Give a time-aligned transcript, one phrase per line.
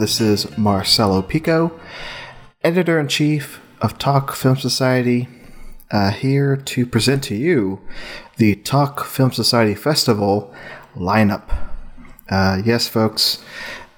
[0.00, 1.78] This is Marcelo Pico,
[2.64, 5.28] editor in chief of Talk Film Society,
[5.90, 7.82] uh, here to present to you
[8.38, 10.54] the Talk Film Society Festival
[10.96, 11.54] lineup.
[12.30, 13.44] Uh, yes, folks,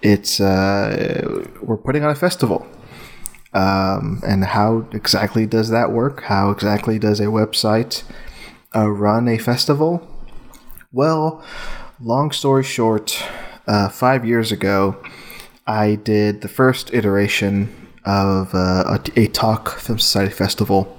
[0.03, 2.67] it's uh, we're putting on a festival.
[3.55, 6.25] Um, and how exactly does that work?
[6.25, 8.03] How exactly does a website
[8.75, 10.05] uh, run a festival?
[10.91, 11.45] Well,
[12.01, 13.25] long story short,
[13.69, 15.01] uh, five years ago,
[15.67, 17.69] I did the first iteration
[18.05, 20.97] of uh, a, a Talk Film Society festival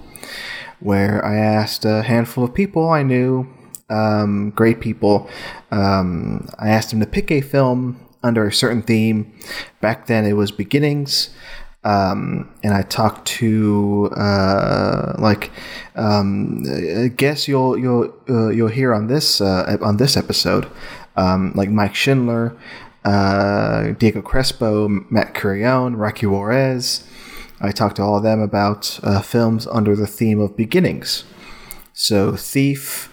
[0.80, 3.48] where I asked a handful of people I knew,
[3.90, 5.30] um, great people,
[5.72, 9.34] um, I asked them to pick a film under a certain theme.
[9.82, 11.30] Back then it was beginnings.
[11.86, 15.52] Um, and I talked to uh, like
[15.96, 20.70] um, I guess you'll you'll uh, you'll hear on this uh, on this episode
[21.16, 22.56] um, like Mike Schindler,
[23.06, 27.08] uh, Diego Crespo, Matt Curione, Rocky Juarez.
[27.60, 31.24] I talked to all of them about uh, films under the theme of beginnings.
[31.94, 33.10] So Thief.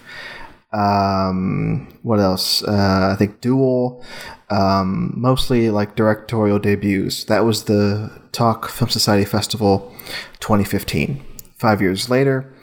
[0.73, 2.63] Um, what else?
[2.63, 4.03] Uh, I think Duel.
[4.49, 7.23] Um, mostly like directorial debuts.
[7.25, 9.93] That was the Talk Film Society Festival
[10.39, 11.23] 2015.
[11.55, 12.53] Five years later,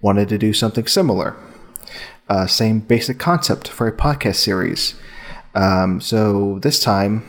[0.00, 1.36] wanted to do something similar.
[2.28, 4.94] Uh, same basic concept for a podcast series.
[5.56, 7.24] Um, so this time,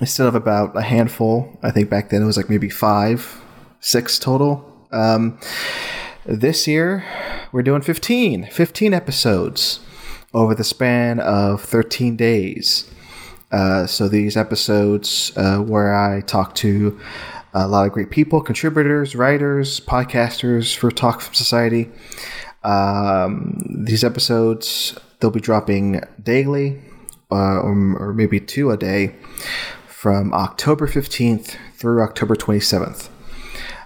[0.00, 3.40] instead of about a handful, I think back then it was like maybe five,
[3.80, 4.86] six total.
[4.92, 5.40] Um,
[6.26, 7.04] this year,
[7.52, 9.80] we're doing 15, 15 episodes
[10.34, 12.90] over the span of 13 days.
[13.50, 17.00] Uh, so these episodes uh, where I talk to
[17.54, 21.88] a lot of great people, contributors, writers, podcasters for Talk Film Society.
[22.64, 26.82] Um, these episodes they'll be dropping daily,
[27.30, 29.14] uh, or, or maybe two a day,
[29.86, 33.08] from October fifteenth through October twenty seventh.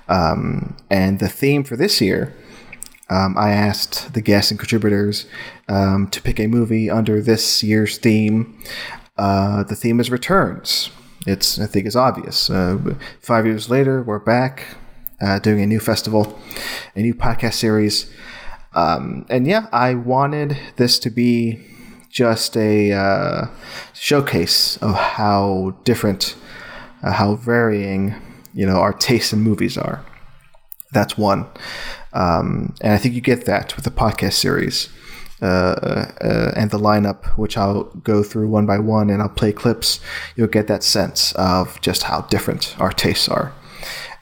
[0.09, 2.35] Um, and the theme for this year,
[3.09, 5.27] um, I asked the guests and contributors
[5.69, 8.61] um, to pick a movie under this year's theme.
[9.17, 10.91] Uh, the theme is returns.
[11.27, 12.51] It's I think is obvious.
[12.51, 14.77] Uh, five years later, we're back
[15.21, 16.39] uh, doing a new festival,
[16.97, 18.11] a new podcast series,
[18.75, 21.67] um, and yeah, I wanted this to be
[22.11, 23.47] just a uh,
[23.95, 26.37] showcase of how different,
[27.03, 28.15] uh, how varying,
[28.53, 30.05] you know, our tastes in movies are.
[30.93, 31.47] That's one,
[32.13, 34.89] um, and I think you get that with the podcast series.
[35.43, 39.53] Uh, uh, and the lineup, which I'll go through one by one and I'll play
[39.53, 39.99] clips,
[40.37, 43.55] you'll get that sense of just how different our tastes are.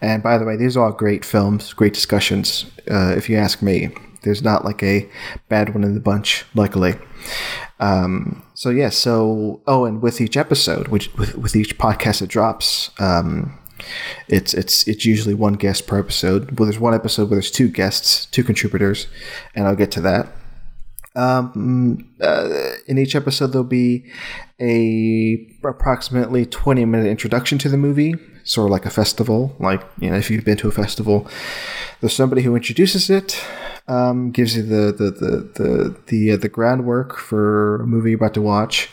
[0.00, 3.62] And by the way, these are all great films, great discussions, uh, if you ask
[3.62, 3.90] me.
[4.22, 5.08] There's not like a
[5.48, 6.94] bad one in the bunch, luckily.
[7.80, 12.28] Um, so yeah, so oh, and with each episode, which with, with each podcast that
[12.28, 13.58] drops, um,
[14.26, 16.58] it's it's it's usually one guest per episode.
[16.58, 19.06] Well, there's one episode where there's two guests, two contributors,
[19.54, 20.28] and I'll get to that.
[21.14, 24.10] Um, uh, in each episode, there'll be
[24.60, 29.54] a approximately 20 minute introduction to the movie, sort of like a festival.
[29.58, 31.28] Like, you know, if you've been to a festival,
[32.00, 33.44] there's somebody who introduces it,
[33.88, 38.18] um, gives you the, the, the, the, the, uh, the groundwork for a movie you're
[38.18, 38.90] about to watch.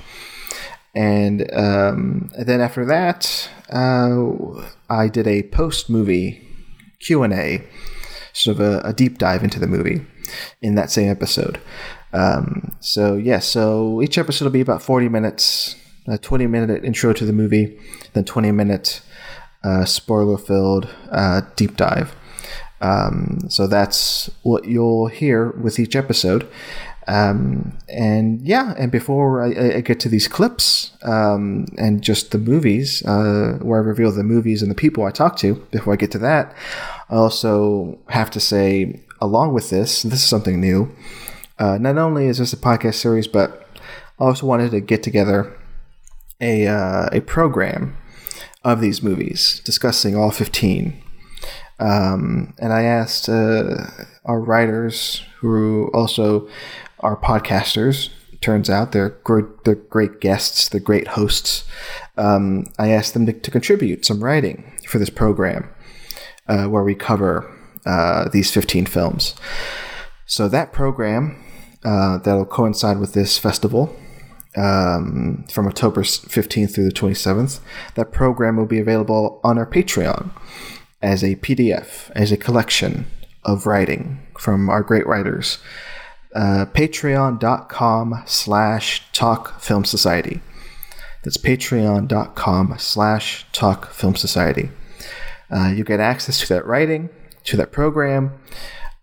[0.95, 6.47] And, um, and then after that, uh, I did a post movie
[6.99, 7.67] Q&A,
[8.31, 10.05] sort of a, a deep dive into the movie
[10.61, 11.59] in that same episode.
[12.13, 15.75] Um, so yeah, so each episode will be about 40 minutes,
[16.07, 17.77] a 20 minute intro to the movie,
[18.13, 19.01] then 20 minute
[19.65, 22.15] uh, spoiler filled uh, deep dive.
[22.81, 26.47] Um, so that's what you'll hear with each episode.
[27.07, 32.39] Um, and yeah, and before I, I get to these clips um, and just the
[32.39, 35.97] movies, uh, where I reveal the movies and the people I talk to, before I
[35.97, 36.55] get to that,
[37.09, 40.95] I also have to say, along with this, this is something new.
[41.59, 43.67] Uh, not only is this a podcast series, but
[44.19, 45.55] I also wanted to get together
[46.41, 47.95] a uh, a program
[48.63, 51.01] of these movies, discussing all fifteen.
[51.79, 53.87] Um, and I asked uh,
[54.23, 56.47] our writers, who also
[56.99, 58.09] are podcasters.
[58.41, 61.65] Turns out they're great, they're great guests, they're great hosts.
[62.17, 65.69] Um, I asked them to, to, contribute some writing for this program,
[66.47, 67.51] uh, where we cover
[67.85, 69.35] uh, these fifteen films.
[70.25, 71.43] So that program
[71.83, 73.95] uh, that'll coincide with this festival
[74.57, 77.59] um, from October 15th through the 27th.
[77.95, 80.31] That program will be available on our Patreon
[81.05, 83.05] as a PDF, as a collection
[83.43, 85.59] of writing from our great writers.
[86.33, 90.41] Uh, Patreon.com slash Talk Film Society.
[91.25, 94.69] That's patreon.com slash talk film society.
[95.49, 97.09] Uh, you get access to that writing,
[97.45, 98.31] to that program,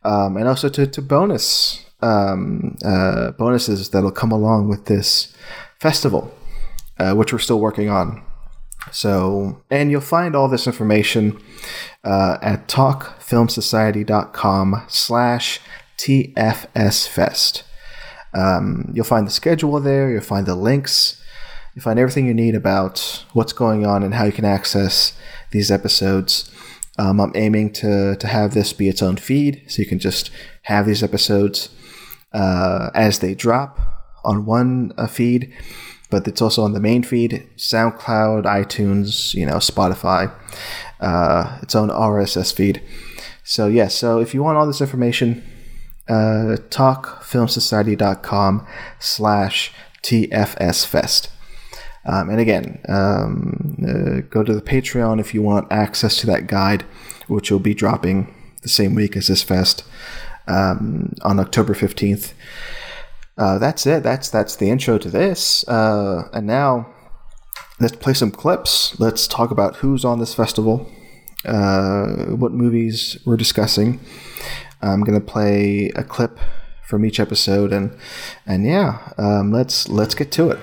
[0.05, 5.35] um, and also to, to bonus um, uh, bonuses that'll come along with this
[5.81, 6.33] festival,
[7.01, 8.23] uh, which we're still working on.
[8.91, 11.39] So, and you'll find all this information
[12.05, 15.61] uh, at talkfilmsociety.com slash
[15.99, 17.63] tfsfest.
[18.35, 20.11] Um, you'll find the schedule there.
[20.11, 21.21] You'll find the links.
[21.75, 25.15] You find everything you need about what's going on and how you can access
[25.53, 26.51] these episodes.
[26.99, 30.31] Um, I'm aiming to, to have this be its own feed, so you can just
[30.63, 31.71] have these episodes
[32.33, 33.81] uh, as they drop
[34.25, 35.53] on one uh, feed,
[36.13, 40.31] but it's also on the main feed, SoundCloud, iTunes, you know, Spotify,
[41.01, 42.83] uh, its own RSS feed.
[43.43, 45.43] So yeah, so if you want all this information,
[46.09, 48.67] uh, talkfilmsociety.com
[48.99, 49.73] slash
[50.03, 51.29] tfsfest.
[52.05, 56.47] Um, and again, um, uh, go to the Patreon if you want access to that
[56.47, 56.83] guide,
[57.27, 59.83] which will be dropping the same week as this fest
[60.47, 62.35] um, on October 15th.
[63.39, 64.03] Uh, that's it.
[64.03, 65.67] That's that's the intro to this.
[65.67, 66.93] Uh, and now
[67.81, 68.99] let's play some clips.
[69.01, 70.91] Let's talk about who's on this festival,
[71.45, 74.01] uh, what movies we're discussing.
[74.83, 76.39] I'm gonna play a clip
[76.87, 77.97] from each episode, and
[78.47, 80.59] and yeah, um, let's let's get to it.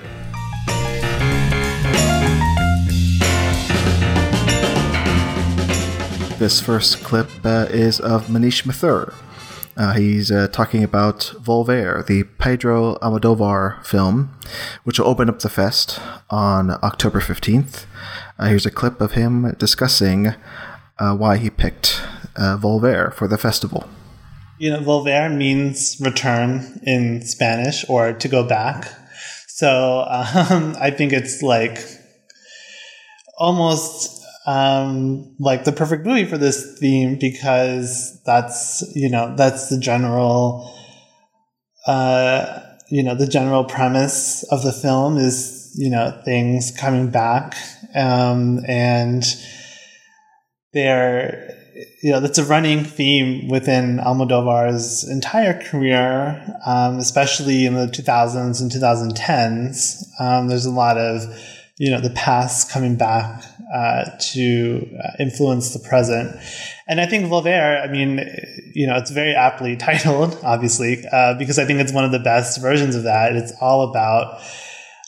[6.38, 9.12] This first clip uh, is of Manish Mathur.
[9.80, 14.28] Uh, he's uh, talking about Volver, the Pedro Almodovar film,
[14.84, 15.98] which will open up the fest
[16.28, 17.86] on October 15th.
[18.38, 20.34] Uh, here's a clip of him discussing
[20.98, 22.02] uh, why he picked
[22.36, 23.88] uh, Volver for the festival.
[24.58, 28.86] You know, Volver means return in Spanish or to go back.
[29.48, 30.00] So
[30.50, 31.78] um, I think it's like
[33.38, 34.19] almost
[34.50, 40.76] um, like the perfect movie for this theme because that's you know that's the general
[41.86, 42.60] uh,
[42.90, 47.54] you know the general premise of the film is you know things coming back
[47.94, 49.22] um, and
[50.72, 51.56] they're
[52.02, 58.60] you know that's a running theme within Almodovar's entire career, um, especially in the 2000s
[58.60, 60.02] and 2010s.
[60.20, 61.22] Um, there's a lot of
[61.80, 63.42] you know the past coming back
[63.74, 66.36] uh, to uh, influence the present.
[66.86, 68.18] And I think Volver, I mean,
[68.74, 72.18] you know, it's very aptly titled, obviously, uh, because I think it's one of the
[72.18, 73.34] best versions of that.
[73.34, 74.42] It's all about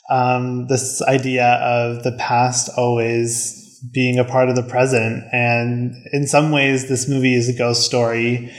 [0.09, 5.25] um, this idea of the past always being a part of the present.
[5.31, 8.51] And in some ways, this movie is a ghost story.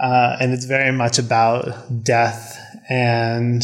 [0.00, 2.58] Uh, and it's very much about death
[2.88, 3.62] and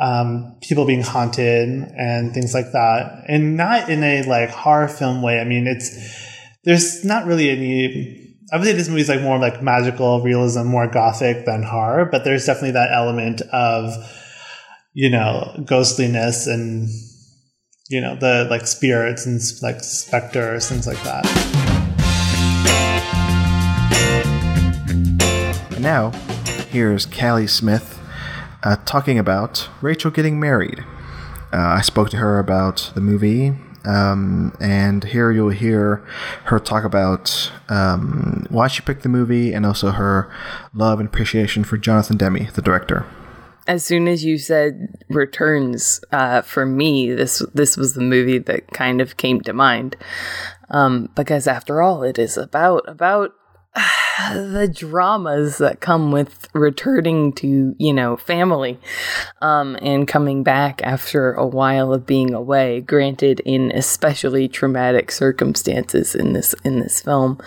[0.00, 5.22] um, people being haunted and things like that, and not in a like horror film
[5.22, 5.38] way.
[5.40, 5.90] I mean, it's
[6.64, 8.18] there's not really any.
[8.52, 12.06] I would say this movie is like more like magical realism, more gothic than horror,
[12.10, 13.92] but there's definitely that element of
[14.94, 16.88] you know ghostliness and
[17.88, 21.26] you know the like spirits and like specters, things like that.
[25.72, 26.10] And now,
[26.70, 28.01] here's Callie Smith
[28.62, 30.84] uh, talking about Rachel getting married.
[31.52, 33.52] Uh, I spoke to her about the movie,
[33.84, 36.04] um, and here you'll hear
[36.44, 40.32] her talk about um, why she picked the movie and also her
[40.72, 43.04] love and appreciation for Jonathan Demme, the director.
[43.66, 48.68] As soon as you said returns, uh, for me, this this was the movie that
[48.72, 49.96] kind of came to mind,
[50.70, 53.32] um, because after all, it is about about
[54.32, 58.78] the dramas that come with returning to you know family
[59.40, 62.80] um, and coming back after a while of being away.
[62.80, 67.38] Granted in especially traumatic circumstances in this in this film.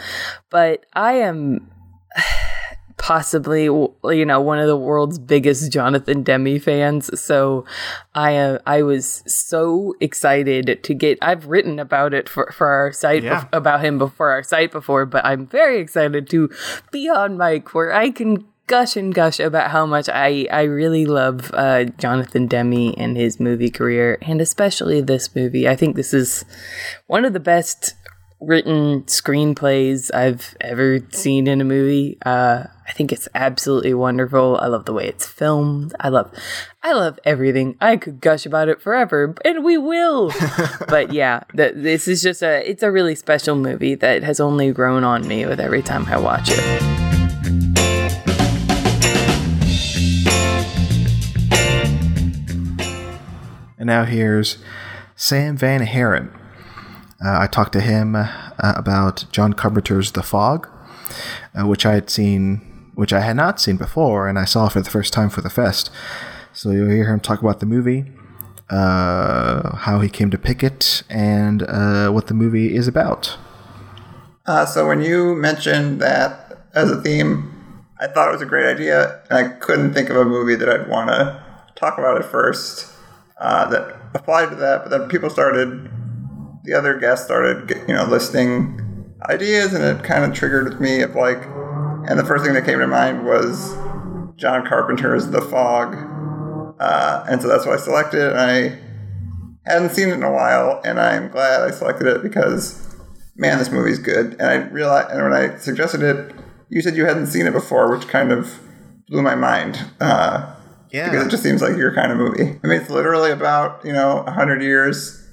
[0.50, 1.72] But i am
[2.98, 7.66] possibly you know one of the world's biggest Jonathan Demme fans so
[8.14, 12.92] I uh, I was so excited to get I've written about it for, for our
[12.92, 13.42] site yeah.
[13.42, 16.50] bef- about him before our site before but I'm very excited to
[16.92, 21.06] be on mic where I can gush and gush about how much I, I really
[21.06, 25.68] love uh, Jonathan Demme and his movie career, and especially this movie.
[25.68, 26.46] I think this is
[27.08, 27.94] one of the best
[28.40, 32.18] written screenplays I've ever seen in a movie.
[32.26, 34.58] Uh, I think it's absolutely wonderful.
[34.58, 35.96] I love the way it's filmed.
[36.00, 36.32] I love,
[36.84, 37.76] I love everything.
[37.82, 40.32] I could gush about it forever, and we will.
[40.88, 44.72] but yeah, th- this is just a, it's a really special movie that has only
[44.72, 47.06] grown on me with every time I watch it.
[53.78, 54.58] And now here's
[55.16, 56.32] Sam Van Haren.
[57.24, 58.28] Uh, I talked to him uh,
[58.60, 60.68] about John Carpenter's The Fog,
[61.58, 64.82] uh, which I had seen, which I had not seen before, and I saw for
[64.82, 65.90] the first time for the fest.
[66.52, 68.06] So you'll hear him talk about the movie,
[68.70, 73.38] uh, how he came to pick it, and uh, what the movie is about.
[74.46, 77.52] Uh, so when you mentioned that as a theme,
[78.00, 80.68] I thought it was a great idea, and I couldn't think of a movie that
[80.70, 81.42] I'd want to
[81.76, 82.92] talk about at first
[83.40, 84.84] that applied to that.
[84.84, 85.90] But then people started,
[86.66, 91.02] the other guests started, you know, listing ideas, and it kind of triggered with me
[91.02, 91.44] of like,
[92.08, 93.76] and the first thing that came to mind was
[94.36, 95.96] John Carpenter's The Fog,
[96.80, 98.32] uh, and so that's what I selected.
[98.32, 98.80] And I
[99.66, 102.82] hadn't seen it in a while, and I'm glad I selected it because
[103.36, 104.34] man, this movie's good.
[104.40, 106.34] And I realized, and when I suggested it,
[106.70, 108.60] you said you hadn't seen it before, which kind of
[109.08, 109.84] blew my mind.
[110.00, 110.54] Uh,
[110.92, 111.10] Yeah.
[111.10, 112.60] Because it just seems like your kind of movie.
[112.64, 115.25] I mean, it's literally about, you know, 100 years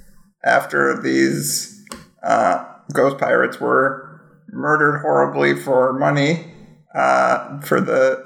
[0.45, 1.85] after these
[2.23, 6.53] uh, ghost pirates were murdered horribly for money
[6.95, 8.25] uh, for the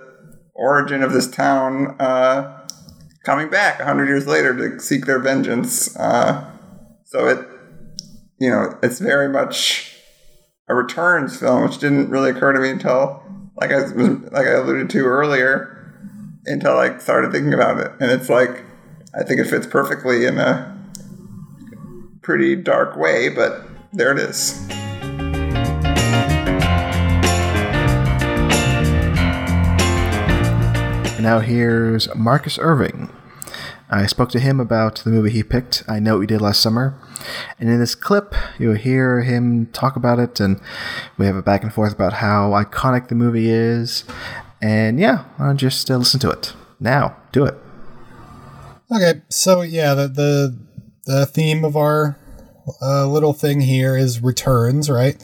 [0.54, 2.66] origin of this town uh,
[3.24, 5.96] coming back 100 years later to seek their vengeance.
[5.96, 6.50] Uh,
[7.04, 7.46] so it,
[8.40, 9.96] you know, it's very much
[10.68, 13.22] a returns film, which didn't really occur to me until,
[13.56, 15.72] like I like I alluded to earlier,
[16.44, 18.64] until I started thinking about it, and it's like
[19.14, 20.75] I think it fits perfectly in a
[22.26, 24.66] pretty dark way, but there it is.
[31.20, 33.12] Now here's Marcus Irving.
[33.88, 36.60] I spoke to him about the movie he picked, I Know What You Did Last
[36.60, 36.98] Summer.
[37.60, 40.60] And in this clip, you'll hear him talk about it, and
[41.16, 44.02] we have a back and forth about how iconic the movie is.
[44.60, 46.54] And yeah, I'll just uh, listen to it.
[46.80, 47.54] Now, do it.
[48.90, 50.65] Okay, so yeah, the the,
[51.06, 52.18] the theme of our
[52.82, 55.22] uh, little thing here is returns, right?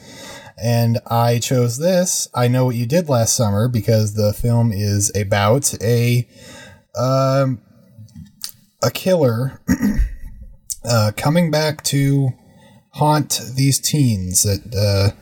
[0.63, 2.29] And I chose this.
[2.35, 6.29] I know what you did last summer because the film is about a
[6.97, 7.61] um,
[8.83, 9.61] a killer
[10.85, 12.31] uh, coming back to
[12.91, 15.17] haunt these teens that uh,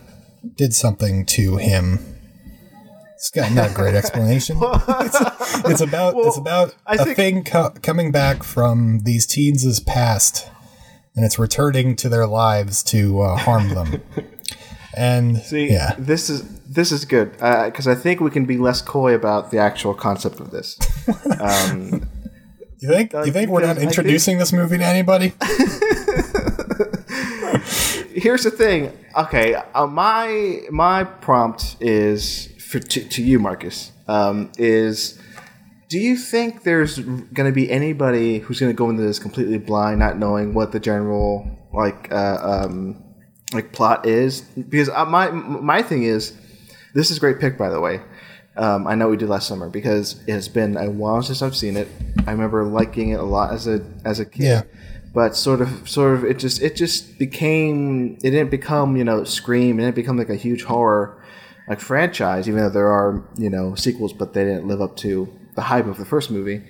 [0.57, 2.20] did something to him.
[3.21, 4.57] It's got not a great explanation.
[4.63, 5.21] it's,
[5.69, 10.49] it's about it's about I a thing co- coming back from these teens' past,
[11.15, 14.03] and it's returning to their lives to uh, harm them.
[14.97, 18.83] And See, yeah, this is this is good because I think we can be less
[18.83, 20.79] coy about the actual concept of this.
[21.41, 22.09] Um,
[22.81, 25.33] you think you think we're not I think- introducing this movie to anybody?
[28.13, 28.93] here's the thing.
[29.17, 33.93] Okay, uh, my my prompt is for to, to you, Marcus.
[34.09, 35.19] Um, is
[35.89, 39.59] do you think there's going to be anybody who's going to go into this completely
[39.59, 43.03] blind, not knowing what the general like uh, um,
[43.53, 44.43] like plot is?
[44.43, 46.37] Because uh, my my thing is,
[46.95, 48.01] this is a great pick, by the way.
[48.57, 51.57] Um, I know we did last summer because it has been a while since I've
[51.57, 51.89] seen it.
[52.27, 54.63] I remember liking it a lot as a as a kid Yeah.
[55.15, 59.25] but sort of sort of it just it just became it didn't become you know
[59.25, 61.20] scream it didn't become like a huge horror
[61.71, 65.33] like franchise even though there are you know sequels but they didn't live up to
[65.55, 66.63] the hype of the first movie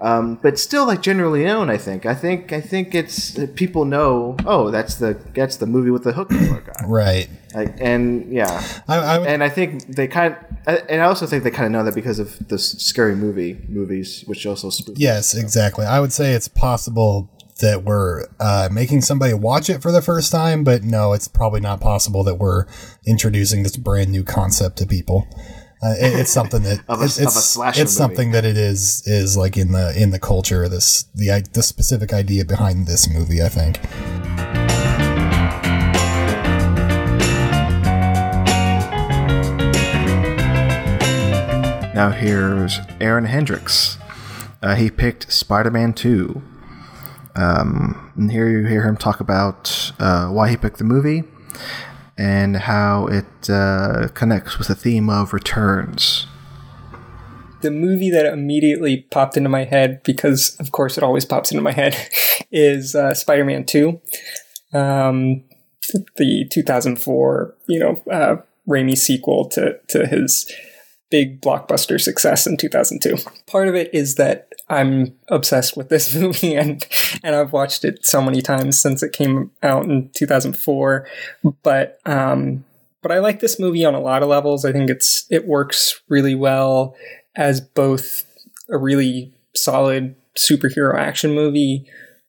[0.00, 4.36] um, but still like generally known i think i think i think it's people know
[4.46, 7.28] oh that's the that's the movie with the hook guy right.
[7.52, 11.42] like and yeah I, I would, and i think they kind and i also think
[11.42, 15.34] they kind of know that because of the scary movie movies which also spook Yes,
[15.34, 15.86] exactly.
[15.86, 17.28] I would say it's possible
[17.60, 21.60] that we're uh, making somebody watch it for the first time, but no, it's probably
[21.60, 22.66] not possible that we're
[23.06, 25.26] introducing this brand new concept to people.
[25.82, 27.86] Uh, it- it's something that Of a- it's, of a it's, movie.
[27.86, 30.68] something that it is is like in the in the culture.
[30.68, 33.78] This the i- the specific idea behind this movie, I think.
[41.94, 43.98] Now here's Aaron Hendricks.
[44.62, 46.40] Uh, he picked Spider-Man 2.
[47.38, 51.22] Um, and here you hear him talk about uh, why he picked the movie
[52.16, 56.26] and how it uh, connects with the theme of returns.
[57.60, 61.62] the movie that immediately popped into my head because of course it always pops into
[61.62, 61.94] my head
[62.52, 64.00] is uh, spider-man 2
[64.74, 65.42] um,
[66.16, 68.36] the 2004 you know uh,
[68.68, 70.50] Raimi sequel to, to his
[71.10, 76.54] big blockbuster success in 2002 part of it is that i'm obsessed with this movie
[76.54, 76.86] and
[77.22, 81.06] and i've watched it so many times since it came out in 2004
[81.62, 82.64] but um
[83.02, 84.64] but I like this movie on a lot of levels.
[84.64, 86.94] I think it's it works really well
[87.36, 88.24] as both
[88.68, 91.86] a really solid superhero action movie,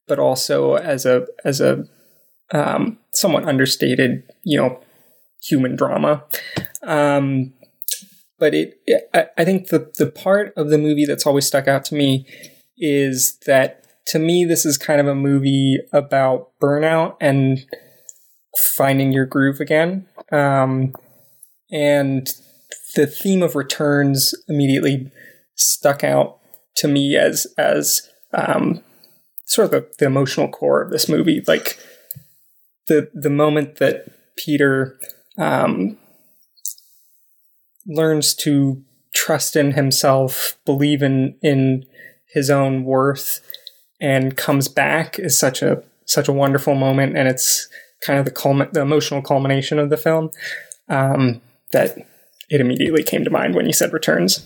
[0.08, 1.86] but also as a as a
[2.52, 4.80] um, somewhat understated, you know,
[5.42, 6.24] human drama.
[6.84, 7.54] Um,
[8.40, 8.80] but it,
[9.14, 12.26] I, I think the the part of the movie that's always stuck out to me
[12.78, 17.66] is that to me this is kind of a movie about burnout and
[18.76, 20.08] finding your groove again.
[20.32, 20.94] Um,
[21.72, 22.28] and
[22.96, 25.12] the theme of returns immediately
[25.56, 26.40] stuck out
[26.78, 28.82] to me as as um,
[29.46, 31.44] sort of the, the emotional core of this movie.
[31.48, 31.78] Like
[32.88, 34.06] the the moment that
[34.38, 34.98] Peter
[35.38, 35.98] um,
[37.86, 38.84] learns to
[39.14, 41.86] trust in himself, believe in in
[42.32, 43.42] his own worth,
[44.00, 47.68] and comes back is such a such a wonderful moment, and it's
[48.02, 50.32] kind of the culmin- the emotional culmination of the film
[50.88, 51.98] um, that
[52.50, 54.46] it immediately came to mind when you said returns.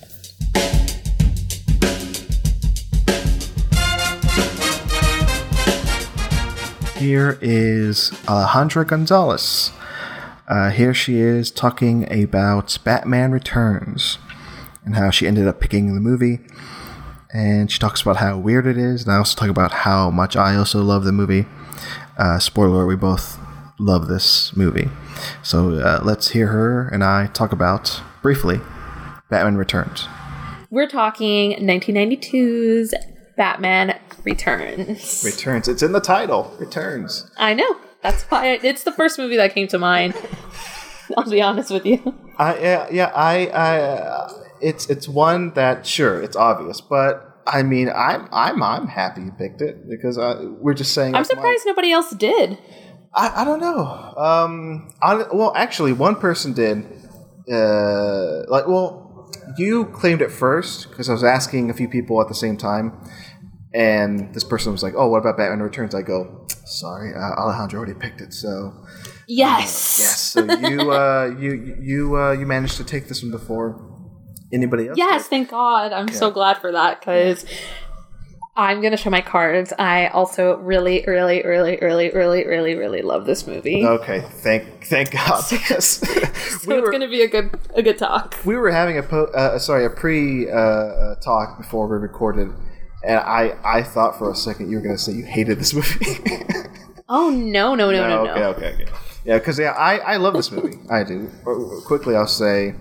[6.98, 9.72] Here is Alejandra Gonzalez.
[10.54, 14.20] Uh, here she is talking about Batman Returns
[14.86, 16.42] and how she ended up picking the movie.
[17.34, 19.02] And she talks about how weird it is.
[19.02, 21.48] And I also talk about how much I also love the movie.
[22.20, 23.40] Uh, spoiler, we both
[23.80, 24.90] love this movie.
[25.42, 28.62] So uh, let's hear her and I talk about, briefly,
[29.32, 30.08] Batman Returns.
[30.70, 32.94] We're talking 1992's
[33.36, 35.24] Batman Returns.
[35.26, 35.68] Returns.
[35.68, 36.56] It's in the title.
[36.60, 37.32] Returns.
[37.38, 37.76] I know.
[38.04, 40.14] That's why I, it's the first movie that came to mind.
[41.18, 42.16] I'll be honest with you.
[42.38, 44.30] I yeah, yeah I I uh,
[44.62, 49.32] it's it's one that sure it's obvious, but I mean I'm I'm I'm happy you
[49.32, 51.16] picked it because uh, we're just saying.
[51.16, 52.58] I'm it's my- surprised nobody else did.
[53.16, 54.14] I, I don't know.
[54.18, 56.84] Um, I, well, actually, one person did.
[57.52, 62.28] Uh, like, well, you claimed it first because I was asking a few people at
[62.28, 62.98] the same time,
[63.74, 67.76] and this person was like, "Oh, what about Batman Returns?" I go, "Sorry, uh, Alejandra
[67.76, 68.74] already picked it." So
[69.28, 69.98] Yes.
[70.00, 73.82] yes, so you uh, you you uh, you managed to take this one before
[74.52, 74.98] anybody else.
[74.98, 75.92] Yes, thank God.
[75.94, 77.46] I'm so glad for that because
[78.56, 79.74] I'm gonna show my cards.
[79.80, 83.84] I also really, really, really, really, really, really, really love this movie.
[83.84, 86.06] Okay, thank thank God because so
[86.68, 88.36] we it's were gonna be a good a good talk.
[88.46, 92.52] we were having a po- uh, sorry a pre uh, uh, talk before we recorded,
[93.04, 96.06] and I I thought for a second you were gonna say you hated this movie.
[97.10, 98.32] Oh no, no, no, no, no.
[98.32, 98.92] okay, okay, okay.
[99.26, 100.78] Yeah, because yeah, I I love this movie.
[100.90, 101.30] I do.
[101.86, 102.74] Quickly, I'll say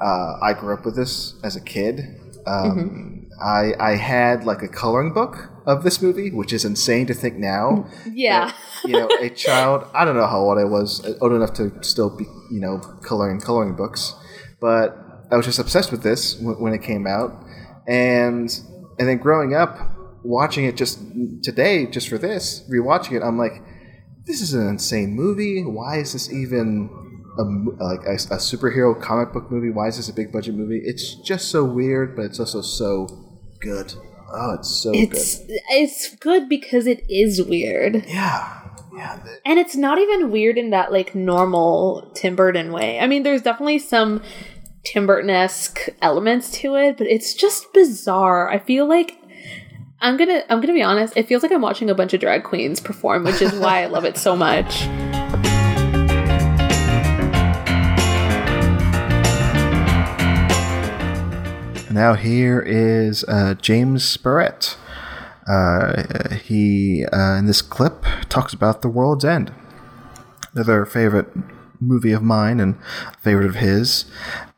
[0.00, 2.00] uh, I grew up with this as a kid.
[2.46, 7.14] Um, I I had like a coloring book of this movie, which is insane to
[7.14, 7.86] think now.
[8.12, 8.52] Yeah.
[8.84, 9.86] you know, a child.
[9.94, 12.78] I don't know how old I was, uh, old enough to still be, you know,
[13.02, 14.14] coloring coloring books,
[14.58, 14.96] but
[15.30, 17.30] I was just obsessed with this when it came out,
[17.86, 18.50] and
[19.00, 19.78] and then growing up,
[20.22, 21.00] watching it just
[21.42, 23.62] today, just for this, rewatching it, I'm like,
[24.26, 25.64] this is an insane movie.
[25.64, 26.90] Why is this even
[27.38, 27.42] a,
[27.82, 29.70] like a, a superhero comic book movie?
[29.70, 30.82] Why is this a big budget movie?
[30.84, 33.08] It's just so weird, but it's also so
[33.60, 33.94] good.
[34.32, 35.58] Oh, it's so It's good.
[35.70, 38.04] it's good because it is weird.
[38.06, 38.60] Yeah,
[38.94, 39.18] yeah.
[39.46, 43.00] And it's not even weird in that like normal Tim Burton way.
[43.00, 44.22] I mean, there's definitely some
[44.82, 48.48] Tim Burton esque elements to it, but it's just bizarre.
[48.48, 49.18] I feel like
[50.00, 51.16] I'm gonna I'm gonna be honest.
[51.16, 53.86] It feels like I'm watching a bunch of drag queens perform, which is why I
[53.86, 54.86] love it so much.
[61.90, 64.78] Now here is uh, James Barrett.
[65.46, 69.52] Uh, he uh, in this clip talks about The World's End,
[70.54, 71.28] another favorite
[71.80, 72.76] movie of mine and
[73.20, 74.04] favorite of his.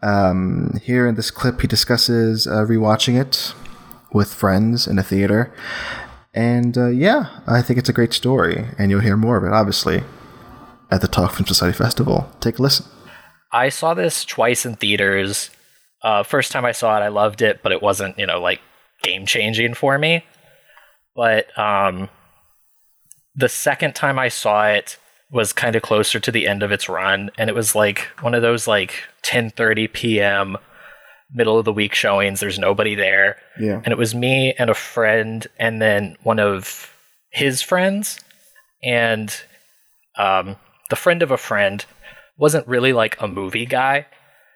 [0.02, 3.54] Um, here in this clip, he discusses uh, rewatching it
[4.12, 5.54] with friends in a theater,
[6.35, 9.52] and uh, yeah, I think it's a great story, and you'll hear more of it,
[9.52, 10.02] obviously,
[10.90, 12.30] at the Talk Film Society Festival.
[12.40, 12.87] Take a listen.
[13.52, 15.50] I saw this twice in theaters.
[16.02, 18.61] Uh, first time I saw it, I loved it, but it wasn't, you know, like
[19.02, 20.24] game changing for me.
[21.14, 22.08] But um,
[23.35, 24.96] the second time I saw it
[25.33, 28.35] was kind of closer to the end of its run, and it was like one
[28.35, 30.57] of those like 10:30 p.m.
[31.35, 32.38] middle of the week showings.
[32.40, 33.81] There's nobody there, Yeah.
[33.85, 36.95] and it was me and a friend, and then one of
[37.31, 38.21] his friends,
[38.85, 39.35] and
[40.18, 40.57] um,
[40.90, 41.85] the friend of a friend
[42.37, 44.07] wasn't really like a movie guy,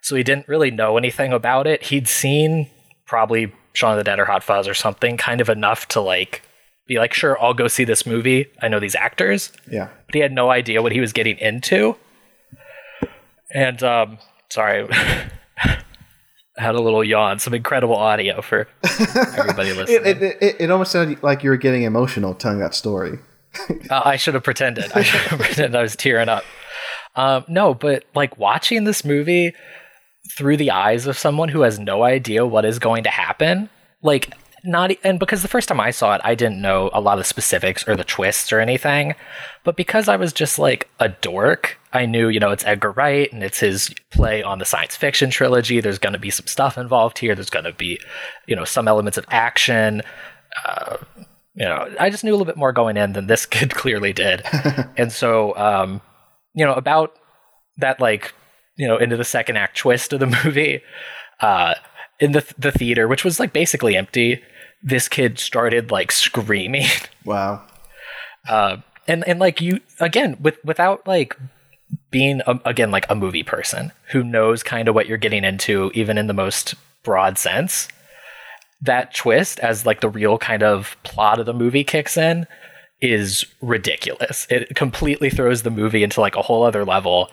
[0.02, 1.84] so he didn't really know anything about it.
[1.84, 2.68] He'd seen
[3.06, 6.42] probably Shaun of the Dead or Hot Fuzz or something, kind of enough to like
[6.86, 8.46] be like, sure, I'll go see this movie.
[8.62, 9.88] I know these actors, Yeah.
[10.06, 11.96] but he had no idea what he was getting into.
[13.52, 14.18] And um,
[14.50, 15.78] sorry, I
[16.56, 17.38] had a little yawn.
[17.38, 18.66] Some incredible audio for
[19.36, 20.06] everybody listening.
[20.06, 23.18] It, it, it, it almost sounded like you were getting emotional telling that story.
[23.88, 24.92] Uh, I should have pretended.
[24.94, 26.44] I should have pretended I was tearing up.
[27.14, 29.54] Um, no, but like watching this movie
[30.36, 33.70] through the eyes of someone who has no idea what is going to happen,
[34.02, 34.34] like
[34.66, 37.20] not and because the first time I saw it, I didn't know a lot of
[37.20, 39.14] the specifics or the twists or anything.
[39.64, 43.32] But because I was just like a dork, I knew, you know, it's Edgar Wright
[43.32, 45.80] and it's his play on the science fiction trilogy.
[45.80, 47.34] There's going to be some stuff involved here.
[47.34, 48.00] There's going to be,
[48.46, 50.02] you know, some elements of action.
[50.64, 50.98] Uh,
[51.54, 54.12] you know, I just knew a little bit more going in than this kid clearly
[54.12, 54.42] did.
[54.96, 56.00] and so, um,
[56.54, 57.14] you know, about
[57.78, 58.34] that, like,
[58.76, 60.82] you know, into the second act twist of the movie,
[61.40, 61.74] uh,
[62.18, 64.42] in the the theater, which was like basically empty,
[64.82, 66.86] this kid started like screaming.
[67.24, 67.64] Wow.
[68.48, 68.76] Uh,
[69.08, 71.36] and and like you again with without like
[72.12, 75.90] being a, again like a movie person who knows kind of what you're getting into,
[75.92, 77.88] even in the most broad sense.
[78.80, 82.46] That twist, as like the real kind of plot of the movie kicks in,
[83.00, 84.46] is ridiculous.
[84.50, 87.28] It completely throws the movie into like a whole other level,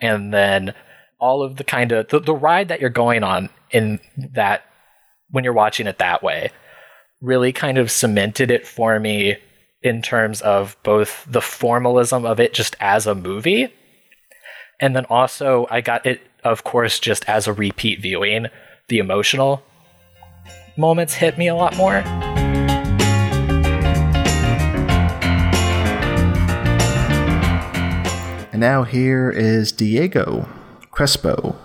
[0.00, 0.72] and then
[1.18, 4.62] all of the kind of the, the ride that you're going on in that
[5.30, 6.50] when you're watching it that way
[7.24, 9.36] really kind of cemented it for me
[9.82, 13.72] in terms of both the formalism of it just as a movie
[14.80, 18.46] and then also I got it of course just as a repeat viewing
[18.88, 19.62] the emotional
[20.76, 22.02] moments hit me a lot more
[28.52, 30.48] And now here is Diego
[30.92, 31.56] Crespo.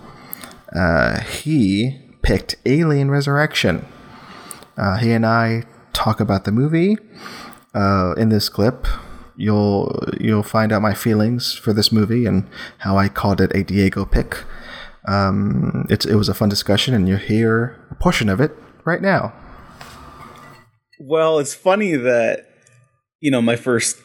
[0.76, 3.86] Uh, he picked Alien Resurrection.
[4.80, 5.64] Uh, he and I
[5.94, 6.98] talk about the movie.
[7.76, 8.88] Uh, in this clip,
[9.36, 12.48] you'll you'll find out my feelings for this movie and
[12.80, 14.44] how I called it a Diego pick.
[15.08, 19.02] Um, it's it was a fun discussion, and you'll hear a portion of it right
[19.02, 19.34] now.
[21.00, 22.48] Well, it's funny that
[23.20, 23.98] you know my first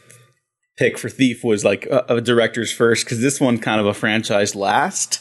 [0.76, 3.94] pick for Thief was like a, a director's first because this one kind of a
[3.94, 5.20] franchise last.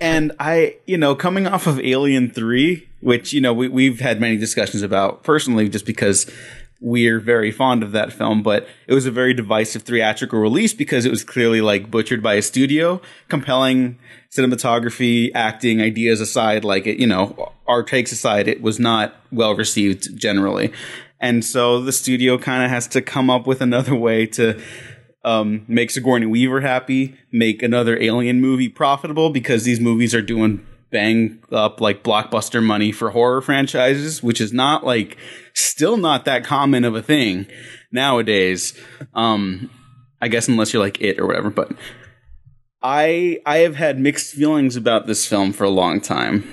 [0.00, 4.20] And I, you know, coming off of Alien 3, which, you know, we, we've had
[4.20, 6.30] many discussions about personally just because
[6.80, 11.04] we're very fond of that film, but it was a very divisive theatrical release because
[11.04, 13.00] it was clearly like butchered by a studio.
[13.28, 13.98] Compelling
[14.30, 19.56] cinematography, acting, ideas aside, like it, you know, our takes aside, it was not well
[19.56, 20.72] received generally.
[21.20, 24.60] And so the studio kind of has to come up with another way to
[25.24, 30.64] um, make Sigourney Weaver happy, make another Alien movie profitable because these movies are doing
[30.90, 35.16] bang up like blockbuster money for horror franchises, which is not like
[35.54, 37.46] still not that common of a thing
[37.92, 38.78] nowadays.
[39.14, 39.70] Um,
[40.20, 41.72] I guess unless you're like it or whatever, but
[42.82, 46.44] I I have had mixed feelings about this film for a long time.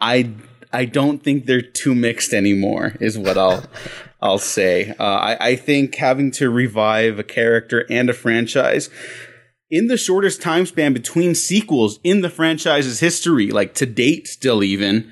[0.00, 0.32] I
[0.72, 2.94] I don't think they're too mixed anymore.
[3.00, 3.64] Is what I'll
[4.20, 4.94] I'll say.
[4.98, 8.90] Uh, I I think having to revive a character and a franchise
[9.70, 14.62] in the shortest time span between sequels in the franchise's history, like to date, still
[14.62, 15.10] even,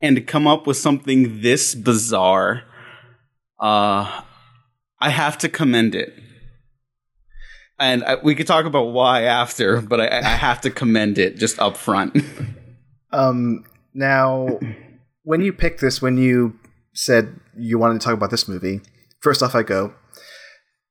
[0.00, 2.62] and to come up with something this bizarre,
[3.58, 4.22] uh,
[4.98, 6.14] I have to commend it.
[7.78, 11.36] And I, we could talk about why after, but I, I have to commend it
[11.36, 12.16] just up front.
[13.12, 14.60] Um, now,
[15.24, 16.58] when you picked this, when you
[16.94, 18.80] said you wanted to talk about this movie,
[19.20, 19.94] first off, I go,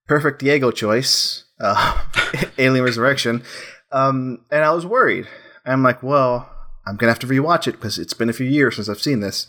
[0.07, 2.03] perfect Diego choice, uh,
[2.57, 3.43] Alien Resurrection.
[3.91, 5.27] Um, and I was worried.
[5.65, 6.49] I'm like, well,
[6.85, 9.19] I'm to have to rewatch it because it's been a few years since I've seen
[9.19, 9.47] this.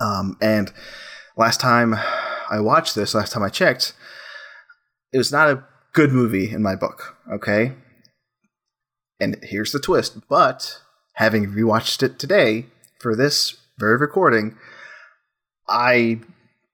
[0.00, 0.72] Um, and
[1.36, 1.94] last time
[2.50, 3.94] I watched this, last time I checked,
[5.12, 7.74] it was not a good movie in my book, okay?
[9.20, 10.28] And here's the twist.
[10.28, 10.80] But
[11.14, 12.66] having rewatched it today
[12.98, 14.56] for this very recording,
[15.68, 16.20] I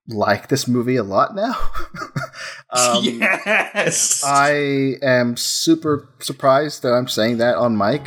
[0.08, 1.56] like this movie a lot now.
[2.70, 4.24] um, yes.
[4.24, 8.02] I am super surprised that I'm saying that on mic.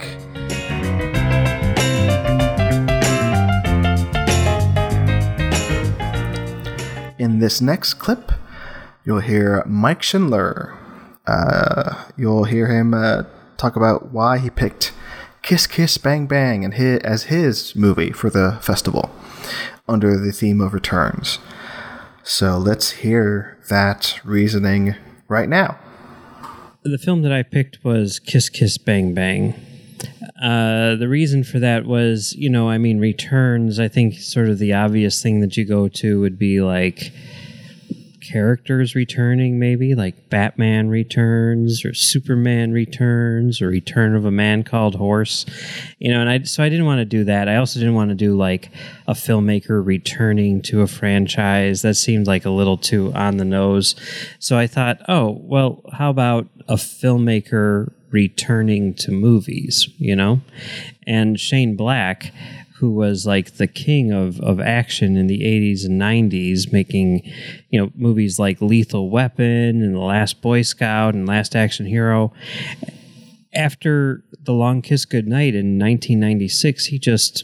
[7.18, 8.34] In this next clip,
[9.06, 10.78] you'll hear Mike Schindler.
[11.26, 13.24] Uh, you'll hear him uh,
[13.56, 14.92] talk about why he picked
[15.42, 19.10] Kiss Kiss Bang Bang and his, as his movie for the festival
[19.88, 21.40] under the theme of returns.
[22.30, 24.94] So let's hear that reasoning
[25.28, 25.80] right now.
[26.84, 29.56] The film that I picked was Kiss Kiss Bang Bang.
[30.40, 33.80] Uh, the reason for that was, you know, I mean, returns.
[33.80, 37.12] I think sort of the obvious thing that you go to would be like
[38.32, 44.96] characters returning, maybe like Batman returns or Superman returns or Return of a Man Called
[44.96, 45.46] Horse,
[45.98, 46.22] you know.
[46.22, 47.50] And I so I didn't want to do that.
[47.50, 48.72] I also didn't want to do like
[49.08, 51.82] a filmmaker returning to a franchise.
[51.82, 53.96] That seemed like a little too on the nose.
[54.40, 60.42] So I thought, oh well, how about a filmmaker returning to movies, you know?
[61.06, 62.34] And Shane Black,
[62.80, 67.30] who was like the king of, of action in the 80s and 90s, making,
[67.70, 72.32] you know, movies like Lethal Weapon and The Last Boy Scout and Last Action Hero.
[73.54, 77.44] After The Long Kiss Goodnight in 1996, he just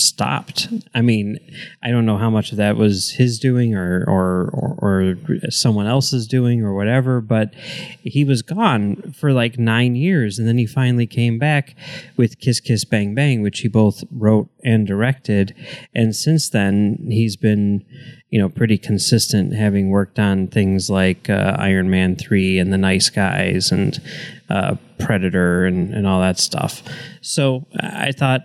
[0.00, 0.68] stopped.
[0.94, 1.38] I mean,
[1.82, 5.86] I don't know how much of that was his doing or or or, or someone
[5.86, 7.54] else's doing or whatever, but
[8.02, 11.76] he was gone for like nine years, and then he finally came back
[12.16, 15.54] with Kiss Kiss Bang Bang, which he both wrote and directed,
[15.94, 17.84] and since then he's been.
[18.32, 22.78] You know, pretty consistent, having worked on things like uh, Iron Man three and The
[22.78, 24.00] Nice Guys and
[24.48, 26.80] uh, Predator and, and all that stuff.
[27.22, 28.42] So I thought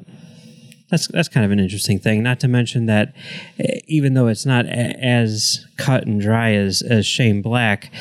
[0.89, 2.23] that's that's kind of an interesting thing.
[2.23, 3.13] Not to mention that
[3.59, 4.69] eh, even though it's not a-
[5.03, 7.91] as cut and dry as as Shane Black,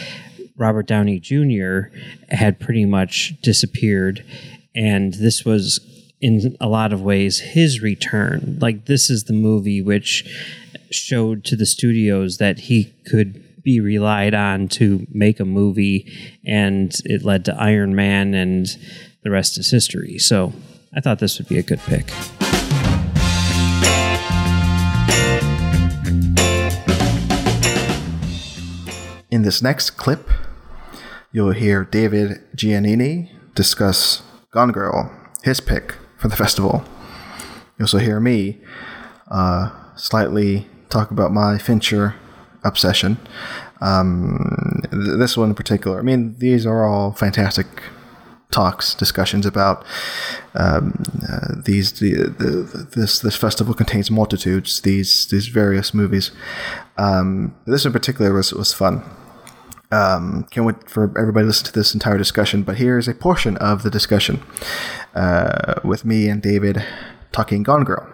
[0.57, 1.88] Robert Downey Jr.
[2.31, 4.25] had pretty much disappeared,
[4.75, 5.81] and this was
[6.20, 8.59] in a lot of ways his return.
[8.61, 10.25] Like this is the movie which
[10.90, 16.12] showed to the studios that he could be relied on to make a movie,
[16.47, 18.66] and it led to Iron Man, and
[19.23, 20.18] the rest is history.
[20.18, 20.53] So
[20.94, 22.11] I thought this would be a good pick.
[29.44, 30.30] This next clip,
[31.33, 36.85] you'll hear David Giannini discuss Gone Girl, his pick for the festival.
[37.78, 38.61] You'll also hear me
[39.30, 42.14] uh, slightly talk about my Fincher
[42.62, 43.18] obsession.
[43.80, 45.98] Um, th- this one in particular.
[45.98, 47.66] I mean, these are all fantastic
[48.50, 49.85] talks, discussions about
[50.54, 51.92] um, uh, these.
[51.98, 54.80] The, the, this this festival contains multitudes.
[54.80, 56.30] These these various movies.
[56.96, 59.02] Um, this in particular was was fun.
[59.94, 62.62] Um, can't wait for everybody to listen to this entire discussion.
[62.64, 64.42] But here's a portion of the discussion
[65.14, 66.85] uh, with me and David
[67.30, 68.13] talking Gone Girl.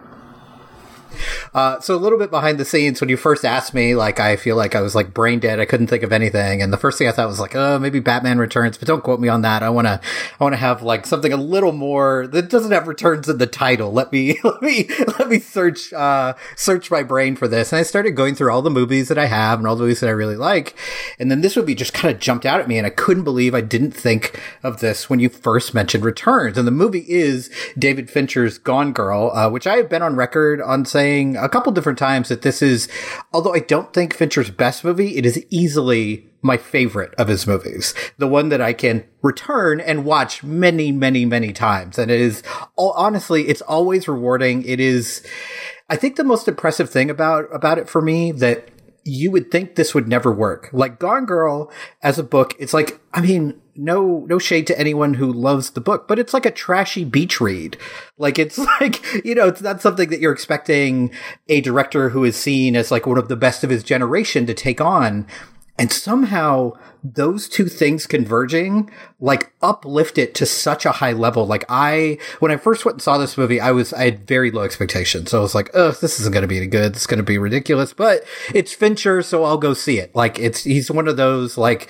[1.53, 4.35] Uh, so a little bit behind the scenes, when you first asked me, like I
[4.35, 5.59] feel like I was like brain dead.
[5.59, 7.99] I couldn't think of anything, and the first thing I thought was like, oh, maybe
[7.99, 9.63] Batman Returns, but don't quote me on that.
[9.63, 9.99] I want to,
[10.39, 13.47] I want to have like something a little more that doesn't have returns in the
[13.47, 13.91] title.
[13.91, 17.83] Let me, let me, let me search, uh, search my brain for this, and I
[17.83, 20.13] started going through all the movies that I have and all the movies that I
[20.13, 20.75] really like,
[21.19, 23.53] and then this movie just kind of jumped out at me, and I couldn't believe
[23.53, 28.09] I didn't think of this when you first mentioned Returns, and the movie is David
[28.09, 31.99] Fincher's Gone Girl, uh, which I have been on record on saying a couple different
[31.99, 32.87] times that this is,
[33.33, 37.93] although I don't think Fincher's best movie, it is easily my favorite of his movies.
[38.17, 41.99] The one that I can return and watch many, many, many times.
[41.99, 42.41] And it is,
[42.77, 44.63] honestly, it's always rewarding.
[44.63, 45.25] It is,
[45.89, 48.69] I think the most impressive thing about, about it for me that
[49.03, 50.69] you would think this would never work.
[50.71, 55.15] Like Gone Girl as a book, it's like, I mean, no, no shade to anyone
[55.15, 57.77] who loves the book, but it's like a trashy beach read.
[58.17, 61.11] Like it's like, you know, it's not something that you're expecting
[61.49, 64.53] a director who is seen as like one of the best of his generation to
[64.53, 65.25] take on.
[65.81, 71.47] And somehow those two things converging, like uplift it to such a high level.
[71.47, 74.51] Like I, when I first went and saw this movie, I was, I had very
[74.51, 75.31] low expectations.
[75.31, 76.95] So I was like, oh, this isn't going to be any good.
[76.95, 79.23] It's going to be ridiculous, but it's Fincher.
[79.23, 80.13] So I'll go see it.
[80.15, 81.89] Like it's, he's one of those like,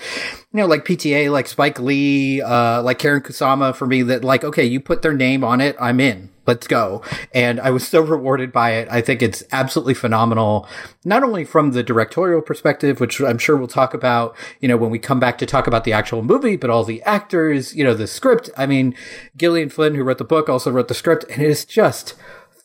[0.54, 4.42] you know, like PTA, like Spike Lee, uh, like Karyn Kusama for me that like,
[4.42, 5.76] okay, you put their name on it.
[5.78, 7.02] I'm in let's go.
[7.34, 8.88] And I was so rewarded by it.
[8.90, 10.68] I think it's absolutely phenomenal,
[11.04, 14.90] not only from the directorial perspective, which I'm sure we'll talk about, you know, when
[14.90, 17.94] we come back to talk about the actual movie, but all the actors, you know,
[17.94, 18.50] the script.
[18.56, 18.94] I mean,
[19.36, 22.14] Gillian Flynn, who wrote the book, also wrote the script, and it is just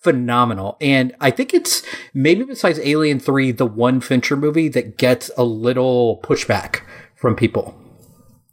[0.01, 0.77] phenomenal.
[0.79, 5.43] And I think it's maybe besides Alien 3, the one Fincher movie that gets a
[5.43, 6.81] little pushback
[7.15, 7.75] from people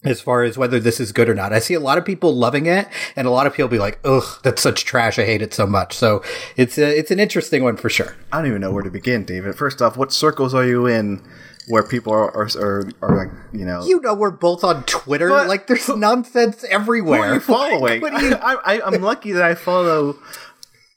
[0.04, 1.52] as far as whether this is good or not.
[1.52, 2.86] I see a lot of people loving it,
[3.16, 5.18] and a lot of people be like, "Ugh, that's such trash.
[5.18, 6.22] I hate it so much." So
[6.56, 8.14] it's a, it's an interesting one for sure.
[8.32, 9.56] I don't even know where to begin, David.
[9.56, 11.22] First off, what circles are you in
[11.68, 13.84] where people are are, are, are like, you know?
[13.86, 15.28] You know, we're both on Twitter.
[15.30, 17.22] But- like, there's nonsense everywhere.
[17.24, 17.80] Who are you following?
[17.80, 20.16] Like, what do you- I, I, I'm lucky that I follow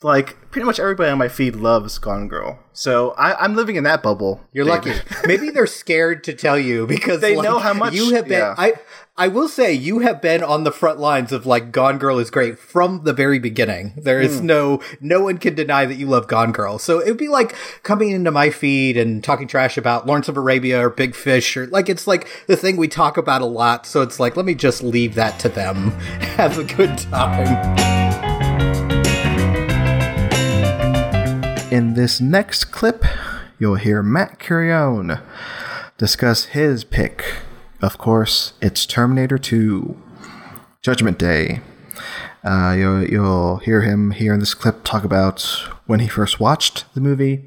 [0.03, 3.83] like pretty much everybody on my feed loves Gone Girl, so I, I'm living in
[3.85, 4.41] that bubble.
[4.53, 4.85] You're Dave.
[4.85, 5.27] lucky.
[5.27, 8.39] Maybe they're scared to tell you because They like, know how much- you have been.
[8.39, 8.55] yeah.
[8.57, 8.73] I
[9.19, 12.29] I will say you have been on the front lines of like Gone Girl is
[12.29, 13.93] great from the very beginning.
[13.97, 14.45] There is hmm.
[14.45, 16.77] no no one can deny that you love Gone Girl.
[16.77, 20.37] So it would be like coming into my feed and talking trash about Lawrence of
[20.37, 23.87] Arabia or Big Fish or like it's like the thing we talk about a lot.
[23.87, 25.89] So it's like let me just leave that to them.
[26.37, 28.06] Have a good time.
[31.69, 33.03] In this next clip,
[33.59, 35.21] you'll hear Matt Curione
[35.97, 37.25] discuss his pick.
[37.81, 40.01] Of course, it's Terminator 2
[40.81, 41.59] Judgment Day.
[42.41, 45.41] Uh, you'll, you'll hear him here in this clip talk about
[45.87, 47.43] when he first watched the movie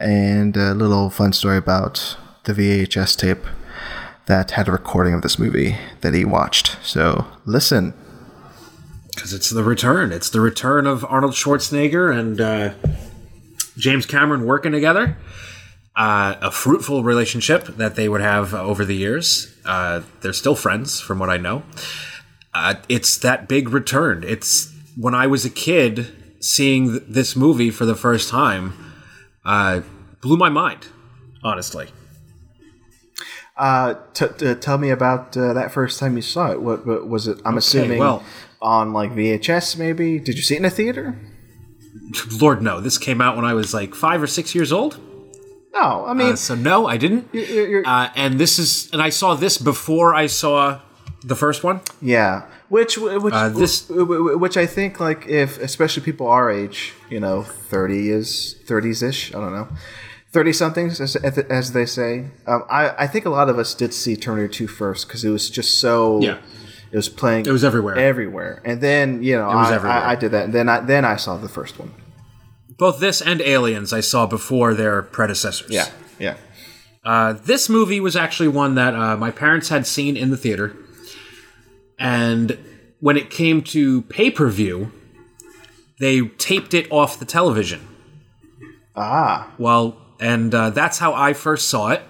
[0.00, 3.46] and a little fun story about the VHS tape
[4.26, 6.78] that had a recording of this movie that he watched.
[6.82, 7.94] So listen.
[9.14, 10.10] because it's the return.
[10.10, 12.72] It's the return of Arnold Schwarzenegger and uh,
[13.80, 15.16] James Cameron working together.
[15.96, 19.54] Uh, a fruitful relationship that they would have over the years.
[19.64, 21.64] Uh, they're still friends, from what I know.
[22.54, 24.22] Uh, it's that big return.
[24.26, 28.72] It's when I was a kid seeing th- this movie for the first time.
[29.44, 29.80] Uh,
[30.20, 30.86] blew my mind,
[31.42, 31.88] honestly.
[33.56, 36.62] Uh, t- t- tell me about uh, that first time you saw it.
[36.62, 37.38] What, what was it?
[37.44, 38.22] I'm assuming well-
[38.62, 40.18] on like VHS, maybe.
[40.18, 41.18] Did you see it in a theater?
[42.40, 42.80] Lord, no.
[42.80, 44.98] This came out when I was like five or six years old.
[45.72, 47.28] No, I mean, Uh, so no, I didn't.
[47.32, 50.80] you're- you're- Uh, and this is, and I saw this before I saw
[51.24, 51.80] the first one.
[52.02, 52.42] yeah.
[52.68, 57.42] Which which Uh, this- which I think like if especially people our age, you know,
[57.68, 59.34] thirty is thirties ish.
[59.34, 59.66] I don't know.
[60.32, 62.26] Thirty somethings, as, as they say.
[62.46, 65.30] Um, I I think a lot of us did see Terminator 2 first because it
[65.30, 66.20] was just so.
[66.22, 66.36] Yeah.
[66.92, 67.46] It was playing.
[67.46, 67.96] It was everywhere.
[67.96, 69.98] Everywhere, and then you know was I, everywhere.
[69.98, 70.46] I, I did that.
[70.46, 71.92] And then I then I saw the first one.
[72.78, 75.70] Both this and Aliens I saw before their predecessors.
[75.70, 75.88] yeah.
[76.18, 76.36] Yeah.
[77.04, 80.76] Uh, this movie was actually one that uh, my parents had seen in the theater,
[81.98, 82.58] and
[83.00, 84.92] when it came to pay per view,
[85.98, 87.86] they taped it off the television.
[88.96, 92.02] Ah, Well, and uh, that's how I first saw it.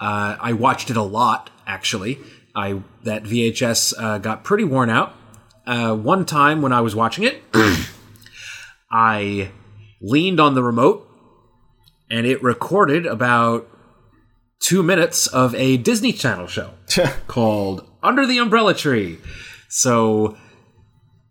[0.00, 2.18] Uh, I watched it a lot, actually.
[2.56, 5.14] I that VHS uh, got pretty worn out.
[5.66, 7.42] Uh, one time when I was watching it,
[8.90, 9.50] I
[10.00, 11.08] leaned on the remote,
[12.10, 13.68] and it recorded about
[14.60, 16.70] two minutes of a Disney Channel show
[17.26, 19.18] called Under the Umbrella Tree.
[19.68, 20.36] So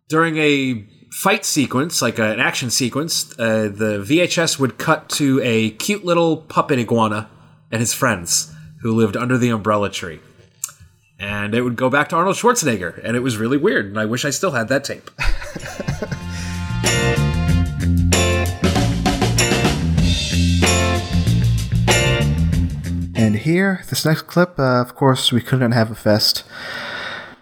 [0.10, 5.72] during a fight sequence, like an action sequence, uh, the VHS would cut to a
[5.72, 7.30] cute little puppet iguana
[7.72, 10.20] and his friends who lived under the umbrella tree.
[11.19, 14.06] And it would go back to Arnold Schwarzenegger, and it was really weird, and I
[14.06, 15.10] wish I still had that tape.
[23.25, 26.43] And here, this next clip, uh, of course, we couldn't have a fest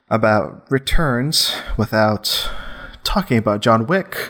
[0.10, 2.50] about returns without
[3.04, 4.30] talking about John Wick,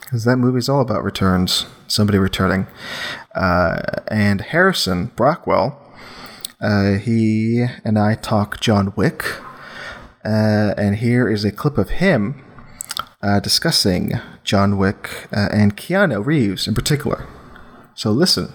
[0.00, 2.66] because that movie's all about returns, somebody returning.
[3.34, 5.76] Uh, and Harrison Brockwell,
[6.62, 9.24] uh, he and I talk John Wick,
[10.24, 12.42] uh, and here is a clip of him
[13.20, 14.12] uh, discussing
[14.44, 17.26] John Wick uh, and Keanu Reeves in particular.
[17.94, 18.52] So listen.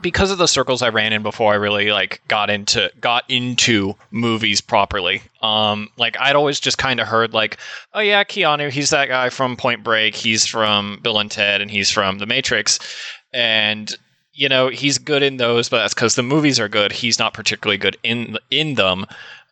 [0.00, 3.94] because of the circles I ran in before I really like got into got into
[4.10, 5.22] movies properly.
[5.42, 7.58] Um, like I'd always just kind of heard like,
[7.94, 11.70] oh yeah, Keanu, he's that guy from Point Break, he's from Bill and Ted, and
[11.70, 12.78] he's from The Matrix,
[13.32, 13.94] and
[14.38, 16.92] you know he's good in those, but that's because the movies are good.
[16.92, 19.04] He's not particularly good in in them,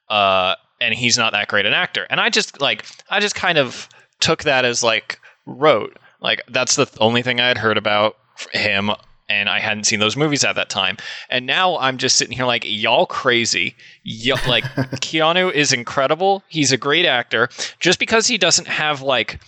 [0.08, 2.06] uh, and he's not that great an actor.
[2.08, 3.88] And I just like I just kind of
[4.20, 5.98] took that as like rote.
[6.20, 8.16] Like that's the only thing I had heard about
[8.52, 8.92] him
[9.28, 10.98] and I hadn't seen those movies at that time.
[11.30, 13.74] And now I'm just sitting here like, y'all crazy.
[14.04, 14.62] Like,
[15.02, 16.44] Keanu is incredible.
[16.48, 17.48] He's a great actor.
[17.80, 19.40] Just because he doesn't have like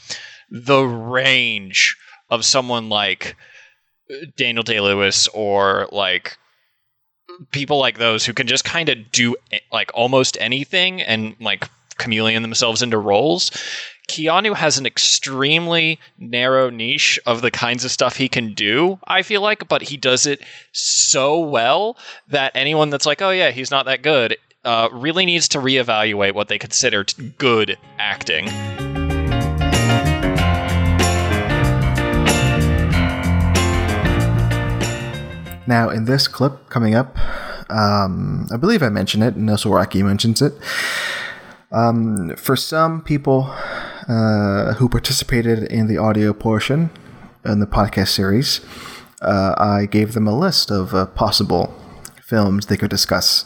[0.50, 1.96] the range
[2.28, 3.36] of someone like
[4.36, 6.38] Daniel Day Lewis or like
[7.50, 9.36] people like those who can just kind of do
[9.72, 11.68] like almost anything and like
[11.98, 13.50] chameleon themselves into roles.
[14.08, 19.22] Keanu has an extremely narrow niche of the kinds of stuff he can do, I
[19.22, 20.40] feel like, but he does it
[20.72, 21.98] so well
[22.28, 26.32] that anyone that's like, oh yeah, he's not that good, uh, really needs to reevaluate
[26.32, 27.04] what they consider
[27.36, 28.48] good acting.
[35.68, 37.18] Now, in this clip coming up,
[37.70, 40.54] um, I believe I mentioned it, and Rocky mentions it.
[41.70, 43.54] Um, for some people,
[44.08, 46.88] uh, who participated in the audio portion
[47.44, 48.62] in the podcast series,
[49.20, 51.74] uh, I gave them a list of uh, possible
[52.22, 53.44] films they could discuss.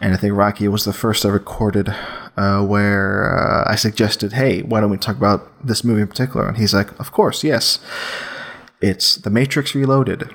[0.00, 1.88] And I think Rocky was the first I recorded
[2.36, 6.46] uh, where uh, I suggested, hey, why don't we talk about this movie in particular?
[6.46, 7.80] And he's like, of course, yes.
[8.80, 10.32] It's The Matrix Reloaded.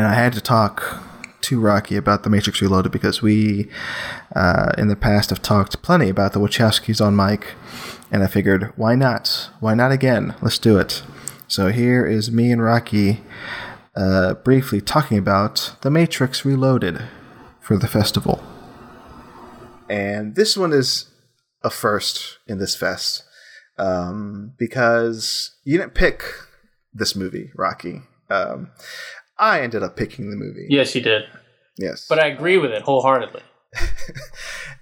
[0.00, 0.98] And I had to talk
[1.42, 3.68] to Rocky about The Matrix Reloaded because we,
[4.34, 7.52] uh, in the past, have talked plenty about the Wachowskis on mic.
[8.10, 9.50] And I figured, why not?
[9.60, 10.34] Why not again?
[10.40, 11.02] Let's do it.
[11.48, 13.20] So here is me and Rocky
[13.94, 17.02] uh, briefly talking about The Matrix Reloaded
[17.60, 18.42] for the festival.
[19.90, 21.10] And this one is
[21.62, 23.22] a first in this fest
[23.76, 26.22] um, because you didn't pick
[26.94, 28.00] this movie, Rocky.
[28.30, 28.70] Um,
[29.40, 30.66] I ended up picking the movie.
[30.68, 31.22] Yes, you did.
[31.78, 32.06] Yes.
[32.08, 33.42] But I agree with it wholeheartedly.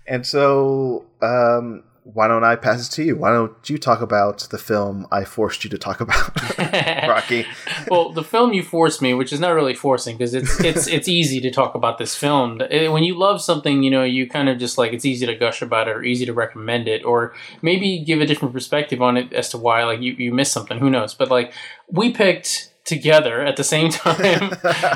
[0.07, 3.15] And so, um, why don't I pass it to you?
[3.17, 6.31] Why don't you talk about the film I forced you to talk about,
[7.07, 7.45] Rocky?
[7.91, 11.09] well, the film you forced me, which is not really forcing because it's it's it's
[11.09, 12.63] easy to talk about this film.
[12.71, 15.35] Eh, When you love something, you know, you kind of just like it's easy to
[15.35, 19.19] gush about it or easy to recommend it or maybe give a different perspective on
[19.19, 20.79] it as to why like you you missed something.
[20.79, 21.13] Who knows?
[21.13, 21.53] But like
[21.91, 24.53] we picked together at the same time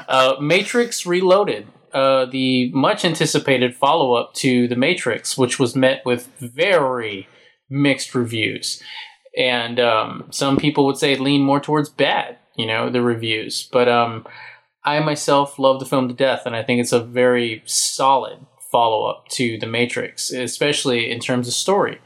[0.09, 1.69] uh, Matrix Reloaded.
[1.93, 7.29] Uh, the much anticipated follow up to The Matrix, which was met with very
[7.69, 8.83] mixed reviews.
[9.37, 13.69] And um, some people would say lean more towards bad, you know, the reviews.
[13.71, 14.27] But um,
[14.85, 18.39] I myself love the film to death, and I think it's a very solid
[18.71, 22.01] follow up to The Matrix, especially in terms of story.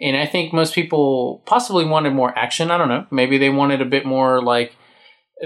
[0.00, 2.70] And I think most people possibly wanted more action.
[2.70, 3.06] I don't know.
[3.10, 4.74] Maybe they wanted a bit more like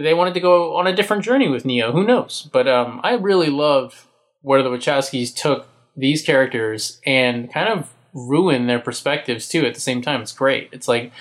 [0.01, 1.93] they wanted to go on a different journey with Neo.
[1.93, 2.49] Who knows?
[2.53, 4.07] But um, I really love
[4.43, 5.67] where the Wachowskis took
[5.97, 9.65] these characters and kind of ruined their perspectives too.
[9.65, 10.69] At the same time, it's great.
[10.73, 11.13] It's like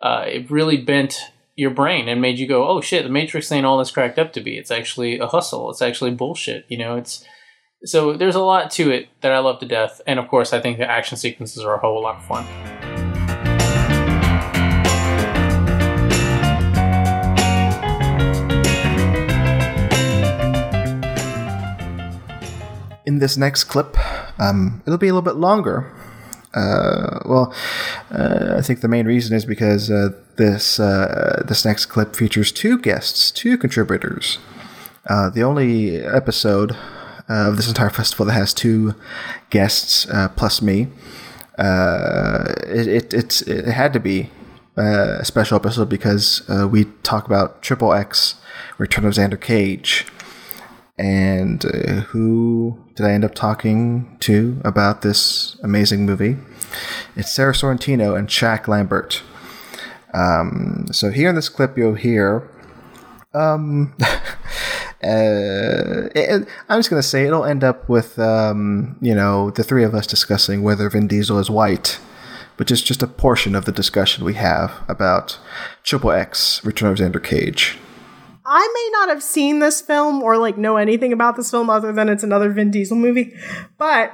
[0.00, 1.18] uh, it really bent
[1.54, 4.32] your brain and made you go, "Oh shit, the Matrix ain't all it's cracked up
[4.34, 4.56] to be.
[4.56, 5.70] It's actually a hustle.
[5.70, 7.24] It's actually bullshit." You know, it's
[7.84, 10.60] so there's a lot to it that I love to death, and of course, I
[10.60, 13.11] think the action sequences are a whole lot of fun.
[23.04, 23.96] In this next clip,
[24.40, 25.92] um, it'll be a little bit longer.
[26.54, 27.54] Uh, well,
[28.10, 32.52] uh, I think the main reason is because uh, this uh, this next clip features
[32.52, 34.38] two guests, two contributors.
[35.06, 38.94] Uh, the only episode uh, of this entire festival that has two
[39.50, 40.88] guests plus me.
[41.58, 44.30] it, it it's it had to be
[44.76, 48.34] a special episode because we talk about Triple X,
[48.78, 50.06] Return of Xander Cage.
[51.02, 56.36] And uh, who did I end up talking to about this amazing movie?
[57.16, 59.20] It's Sarah Sorrentino and Shaq Lambert.
[60.14, 62.48] Um, so here in this clip, you'll hear.
[63.34, 64.20] Um, uh,
[66.14, 69.96] it, I'm just gonna say it'll end up with um, you know the three of
[69.96, 71.98] us discussing whether Vin Diesel is white,
[72.58, 75.40] which is just a portion of the discussion we have about
[75.82, 77.76] Triple X: Return of Xander Cage.
[78.44, 81.92] I may not have seen this film or like know anything about this film other
[81.92, 83.34] than it's another Vin Diesel movie,
[83.78, 84.12] but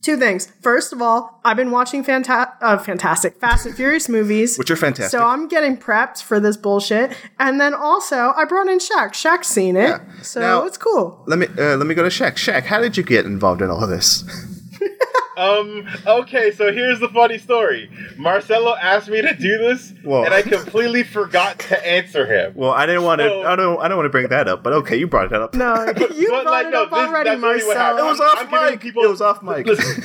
[0.00, 0.52] two things.
[0.60, 4.76] First of all, I've been watching fanta- uh, fantastic Fast and Furious movies, which are
[4.76, 5.18] fantastic.
[5.18, 9.10] So I'm getting prepped for this bullshit, and then also I brought in Shaq.
[9.12, 11.22] Shaq's seen it, so Now- it's cool.
[11.26, 12.32] Let me uh, let me go to Shaq.
[12.34, 14.24] Shaq, how did you get involved in all of this?
[15.36, 15.88] Um.
[16.06, 17.90] Okay, so here's the funny story.
[18.18, 20.24] Marcelo asked me to do this, Whoa.
[20.24, 22.52] and I completely forgot to answer him.
[22.54, 23.28] Well, I didn't want to.
[23.28, 23.80] So- I don't.
[23.80, 24.62] I don't want to bring that up.
[24.62, 25.54] But okay, you brought it up.
[25.54, 27.82] No, you But, brought like, it no, up this- already, that's really what Marcel.
[27.82, 27.98] happened.
[28.06, 28.80] It was I'm- off I'm giving mic.
[28.80, 29.66] People, It was off mic.
[29.66, 30.04] Listen,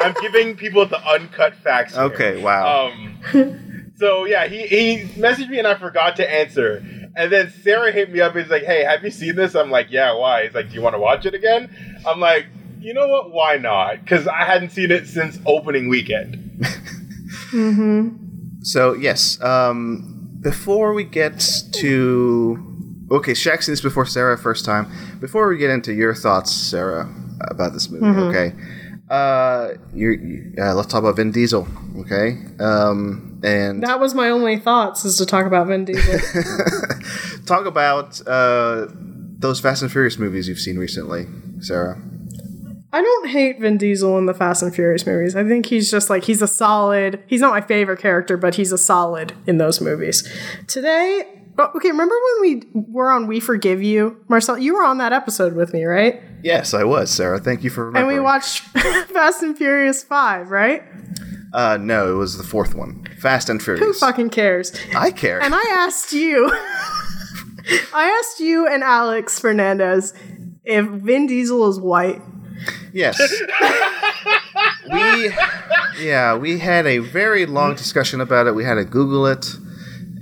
[0.00, 1.94] I'm giving people the uncut facts.
[1.94, 2.04] here.
[2.04, 2.86] Okay, wow.
[3.34, 3.92] Um.
[3.96, 6.82] So yeah, he he messaged me and I forgot to answer.
[7.14, 9.70] And then Sarah hit me up and he's like, "Hey, have you seen this?" I'm
[9.70, 11.68] like, "Yeah, why?" He's like, "Do you want to watch it again?"
[12.08, 12.46] I'm like,
[12.82, 13.30] "You know what?
[13.32, 16.64] Why not?" Because I hadn't seen it since opening weekend.
[17.52, 18.62] Mm-hmm.
[18.62, 19.40] So yes.
[19.42, 20.08] Um.
[20.40, 21.38] Before we get
[21.74, 24.90] to okay, Shaq's seen this before Sarah first time.
[25.20, 27.08] Before we get into your thoughts, Sarah,
[27.48, 28.28] about this movie, Mhm.
[28.30, 28.56] okay.
[29.08, 31.68] Uh, you, you uh, let's talk about Vin Diesel,
[32.00, 32.38] okay?
[32.58, 36.18] Um, and That was my only thoughts is to talk about Vin Diesel.
[37.46, 38.86] talk about uh
[39.38, 41.26] those Fast and Furious movies you've seen recently,
[41.60, 42.00] Sarah.
[42.94, 45.34] I don't hate Vin Diesel in the Fast and Furious movies.
[45.34, 47.22] I think he's just like he's a solid.
[47.26, 50.28] He's not my favorite character, but he's a solid in those movies.
[50.66, 51.24] Today,
[51.58, 54.58] oh, okay, remember when we were on We Forgive You, Marcel?
[54.58, 56.20] You were on that episode with me, right?
[56.42, 57.38] Yes, I was, Sarah.
[57.38, 58.58] Thank you for And we watched
[59.08, 60.82] Fast and Furious Five, right?
[61.54, 63.06] Uh, no, it was the fourth one.
[63.18, 63.84] Fast and Furious.
[63.84, 64.72] Who fucking cares?
[64.94, 65.42] I care.
[65.42, 66.50] And I asked you,
[67.94, 70.12] I asked you and Alex Fernandez
[70.64, 72.20] if Vin Diesel is white.
[72.92, 73.18] Yes.
[74.90, 75.32] we,
[76.04, 78.54] yeah, we had a very long discussion about it.
[78.54, 79.46] We had to Google it,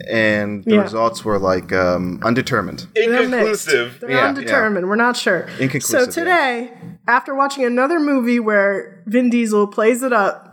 [0.08, 0.82] and the Yeah.
[0.82, 2.86] results were like um, undetermined.
[2.94, 4.00] They're.
[4.00, 4.88] They're Yeah, undetermined.
[4.88, 5.48] We're not sure.
[5.58, 6.72] Inconclusive, So today,
[7.08, 10.49] after watching another movie where Vin Diesel plays it up,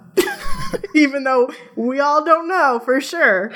[0.95, 3.51] even though we all don't know for sure,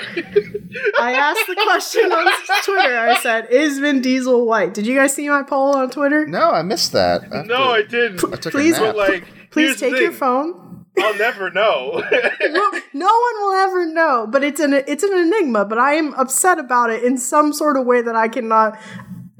[0.98, 2.32] I asked the question on
[2.64, 2.98] Twitter.
[2.98, 6.26] I said, "Is Vin Diesel white?" Did you guys see my poll on Twitter?
[6.26, 7.30] No, I missed that.
[7.46, 8.18] No, I didn't.
[8.18, 10.84] took Please, But like, please take your phone.
[10.98, 12.02] I'll never know.
[12.52, 15.64] Well, no one will ever know, but it's an it's an enigma.
[15.64, 18.78] But I am upset about it in some sort of way that I cannot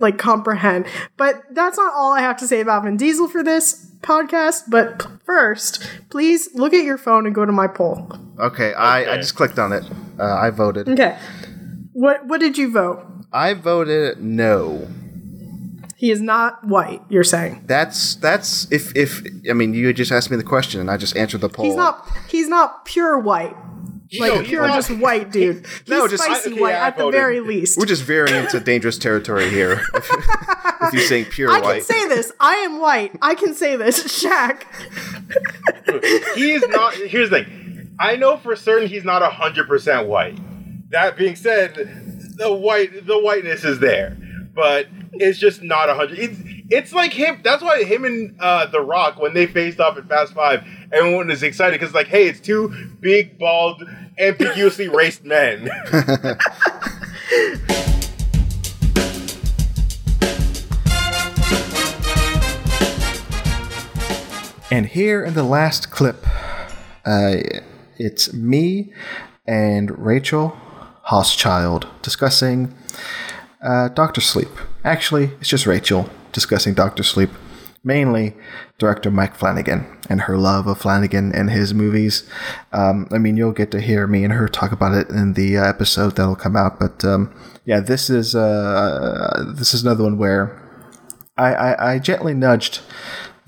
[0.02, 0.86] like comprehend.
[1.16, 4.64] But that's not all I have to say about Vin Diesel for this podcast.
[4.68, 8.12] But p- first, please look at your phone and go to my poll.
[8.38, 9.84] Okay, I, I just clicked on it.
[10.18, 10.88] Uh, I voted.
[10.88, 11.16] Okay,
[11.92, 13.06] what what did you vote?
[13.32, 14.88] I voted no.
[15.96, 17.00] He is not white.
[17.08, 20.90] You're saying That's that's if if I mean you just asked me the question and
[20.90, 21.64] I just answered the poll.
[21.64, 23.56] he's not he's not pure white.
[24.18, 25.66] Like No, he's pure, just white dude.
[25.66, 27.78] He's No, just- spicy okay, white I at the very least.
[27.78, 29.72] We're just veering into dangerous territory here.
[29.94, 30.10] if,
[30.82, 31.74] if you're saying pure I white.
[31.76, 32.32] can say this.
[32.40, 33.16] I am white.
[33.22, 34.02] I can say this.
[34.24, 34.62] Shaq.
[36.34, 36.94] he is not.
[36.94, 37.94] Here's the thing.
[37.98, 40.38] I know for certain he's not hundred percent white.
[40.90, 41.74] That being said,
[42.36, 44.16] the white the whiteness is there,
[44.54, 46.18] but it's just not hundred.
[46.18, 46.38] It's
[46.70, 47.40] it's like him.
[47.44, 51.30] That's why him and uh, The Rock when they faced off at Fast Five, everyone
[51.30, 53.82] is excited because like, hey, it's two big, bald,
[54.18, 55.70] ambiguously raced men.
[64.72, 66.26] And here in the last clip,
[67.04, 67.36] uh,
[67.98, 68.90] it's me
[69.46, 70.56] and Rachel
[71.08, 72.74] Hauschild discussing
[73.62, 74.48] uh, Doctor Sleep.
[74.82, 77.28] Actually, it's just Rachel discussing Doctor Sleep.
[77.84, 78.34] Mainly
[78.78, 82.28] director Mike Flanagan and her love of Flanagan and his movies.
[82.72, 85.58] Um, I mean, you'll get to hear me and her talk about it in the
[85.58, 86.78] uh, episode that'll come out.
[86.78, 90.60] But um, yeah, this is uh, this is another one where
[91.36, 92.80] I, I, I gently nudged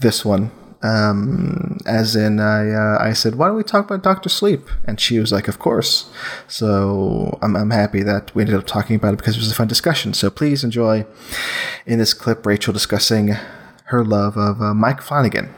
[0.00, 0.50] this one.
[0.82, 5.00] Um, as in, I uh, I said, "Why don't we talk about Doctor Sleep?" And
[5.00, 6.10] she was like, "Of course."
[6.46, 9.54] So I'm I'm happy that we ended up talking about it because it was a
[9.54, 10.12] fun discussion.
[10.12, 11.06] So please enjoy
[11.86, 13.34] in this clip Rachel discussing
[13.94, 15.54] her love of uh, Mike Flanagan.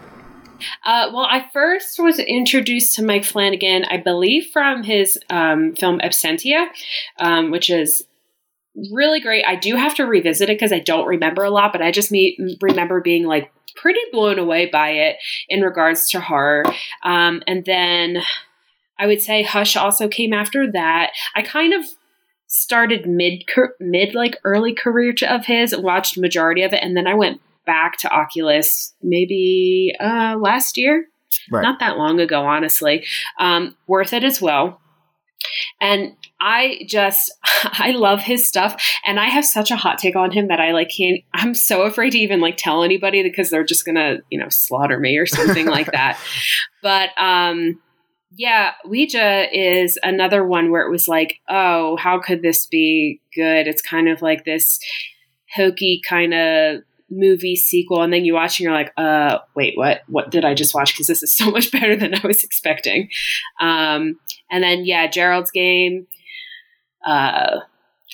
[0.85, 6.01] Uh, well, I first was introduced to Mike Flanagan, I believe, from his um, film
[6.01, 6.67] Absentia,
[7.19, 8.05] um, which is
[8.93, 9.45] really great.
[9.47, 12.13] I do have to revisit it because I don't remember a lot, but I just
[12.13, 15.17] me- remember being like pretty blown away by it
[15.49, 16.65] in regards to horror.
[17.05, 18.23] Um, and then
[18.99, 21.13] I would say Hush also came after that.
[21.35, 21.87] I kind of
[22.49, 23.45] started mid
[23.81, 27.99] mid like early career of his, watched majority of it, and then I went back
[27.99, 31.07] to Oculus maybe uh, last year,
[31.51, 31.63] Right.
[31.63, 33.05] not that long ago, honestly.
[33.39, 34.81] Um, worth it as well.
[35.81, 37.31] And I just
[37.65, 40.73] I love his stuff and I have such a hot take on him that I
[40.73, 44.39] like can't I'm so afraid to even like tell anybody because they're just gonna, you
[44.39, 46.19] know, slaughter me or something like that.
[46.83, 47.81] But um
[48.39, 53.67] yeah, Ouija is another one where it was like, oh, how could this be good?
[53.67, 54.79] It's kind of like this
[55.55, 60.03] hokey kind of movie sequel and then you watch and you're like uh wait what
[60.09, 60.93] what did i just watch?
[60.93, 63.09] Because this is so much better than i was expecting.
[63.61, 64.19] Um
[64.51, 66.07] and then yeah gerald's game
[67.07, 67.61] uh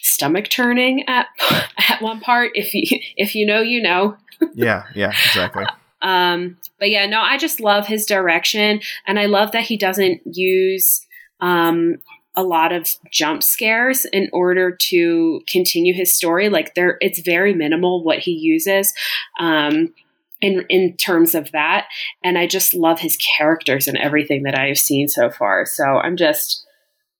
[0.02, 1.28] stomach turning at
[1.90, 2.50] at one part.
[2.54, 2.82] If you
[3.16, 4.16] if you know you know.
[4.54, 5.64] Yeah, yeah, exactly.
[6.02, 10.20] um, but yeah, no, I just love his direction, and I love that he doesn't
[10.24, 11.06] use
[11.40, 11.96] um,
[12.34, 16.48] a lot of jump scares in order to continue his story.
[16.48, 18.92] Like there, it's very minimal what he uses.
[19.38, 19.94] Um,
[20.40, 21.86] in, in terms of that,
[22.24, 25.64] and I just love his characters and everything that I have seen so far.
[25.66, 26.66] So I'm just,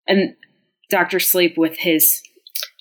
[0.08, 0.34] and
[0.90, 2.20] Doctor Sleep with his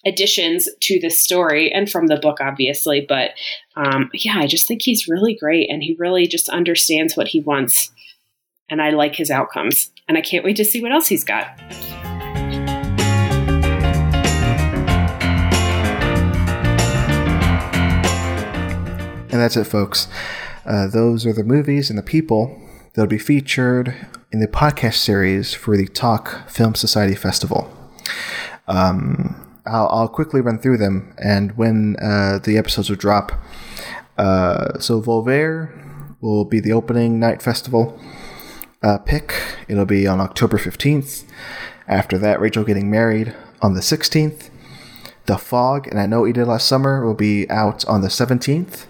[0.05, 3.05] additions to the story and from the book, obviously.
[3.07, 3.31] But
[3.75, 7.39] um, yeah, I just think he's really great and he really just understands what he
[7.39, 7.91] wants.
[8.69, 9.91] And I like his outcomes.
[10.07, 11.55] And I can't wait to see what else he's got.
[19.31, 20.09] And that's it, folks.
[20.65, 22.61] Uh, those are the movies and the people
[22.93, 23.95] that'll be featured
[24.31, 27.71] in the podcast series for the Talk Film Society Festival.
[28.67, 33.31] Um, I'll, I'll quickly run through them, and when uh, the episodes will drop.
[34.17, 37.99] Uh, so, Volver will be the opening night festival.
[38.83, 39.33] uh, pick,
[39.67, 41.23] it'll be on October 15th.
[41.87, 44.49] After that, Rachel getting married on the 16th.
[45.25, 48.07] The Fog, and I know what you did last summer, will be out on the
[48.09, 48.87] 17th.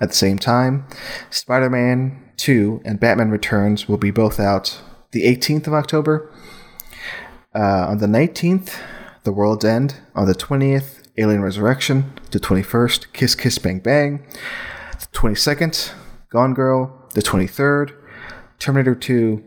[0.00, 0.86] At the same time,
[1.30, 4.80] Spider Man 2 and Batman Returns will be both out
[5.10, 6.30] the 18th of October.
[7.54, 8.78] Uh, on the 19th,
[9.24, 9.96] The World's End.
[10.14, 12.12] On the 20th, Alien Resurrection.
[12.30, 14.24] The 21st, Kiss Kiss Bang Bang.
[15.00, 15.92] The 22nd,
[16.30, 16.94] Gone Girl.
[17.14, 17.94] The 23rd,
[18.58, 19.42] Terminator 2.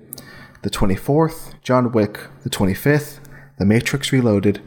[0.64, 2.20] The 24th, John Wick.
[2.44, 3.20] The 25th,
[3.58, 4.62] The Matrix Reloaded.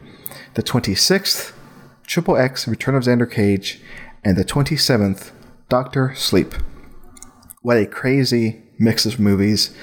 [0.55, 1.53] The 26th,
[2.07, 3.81] Triple X Return of Xander Cage.
[4.23, 5.31] And the 27th,
[5.69, 6.53] Doctor Sleep.
[7.61, 9.75] What a crazy mix of movies.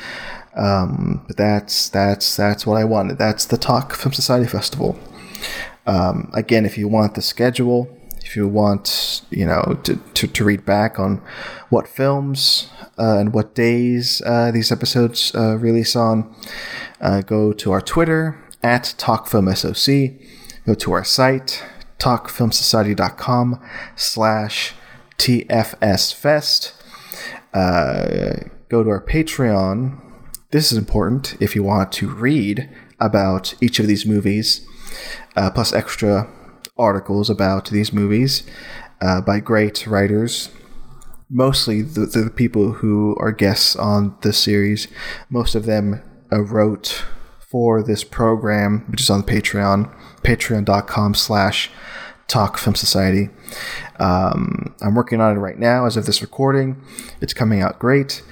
[0.55, 3.19] Um, but that's that's that's what I wanted.
[3.19, 4.99] That's the Talk Film Society Festival.
[5.87, 7.89] Um, again, if you want the schedule,
[8.25, 11.23] if you want you know to, to, to read back on
[11.71, 16.35] what films uh, and what days uh, these episodes uh, release on,
[17.01, 20.29] uh, go to our Twitter at TalkFilmSOC.
[20.67, 21.65] Go to our site
[21.99, 23.61] talkfilmsociety.com
[23.97, 24.75] slash
[25.19, 26.73] TFSFest.
[27.53, 30.01] Uh, go to our Patreon.
[30.51, 32.69] This is important if you want to read
[33.01, 34.67] about each of these movies,
[35.37, 36.31] uh, plus extra
[36.79, 38.45] articles about these movies
[39.01, 40.51] uh, by great writers.
[41.29, 44.89] Mostly the, the people who are guests on this series.
[45.31, 47.05] Most of them uh, wrote
[47.41, 51.71] for this program, which is on Patreon, patreon.com slash
[52.29, 53.29] Talk Film Society.
[53.99, 56.81] Um, I'm working on it right now as of this recording.
[57.21, 58.23] It's coming out great.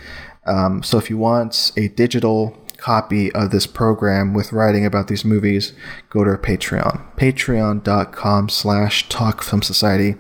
[0.47, 5.25] Um, so if you want a digital copy of this program with writing about these
[5.25, 5.73] movies,
[6.09, 7.15] go to our Patreon.
[7.17, 10.17] Patreon.com slash Talk Film Society.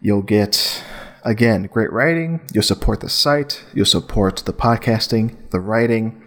[0.00, 0.82] You'll get,
[1.22, 2.40] again, great writing.
[2.52, 3.62] You'll support the site.
[3.74, 6.22] You'll support the podcasting, the writing.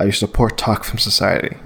[0.00, 1.56] Uh, you support Talk Film Society.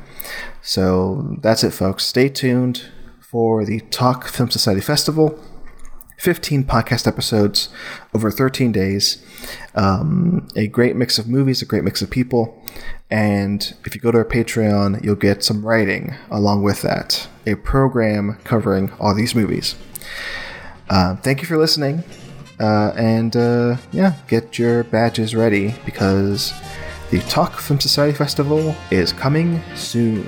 [0.63, 2.05] So that's it, folks.
[2.05, 2.85] Stay tuned
[3.31, 5.39] for the Talk Film Society Festival.
[6.19, 7.69] 15 podcast episodes
[8.15, 9.25] over 13 days.
[9.75, 12.61] Um, a great mix of movies, a great mix of people.
[13.11, 17.29] And if you go to our Patreon, you'll get some writing along with that.
[17.47, 19.77] A program covering all these movies.
[20.89, 22.03] Uh, thank you for listening.
[22.59, 26.53] Uh, and uh, yeah, get your badges ready because
[27.11, 30.25] the Talk Film Society Festival is coming soon.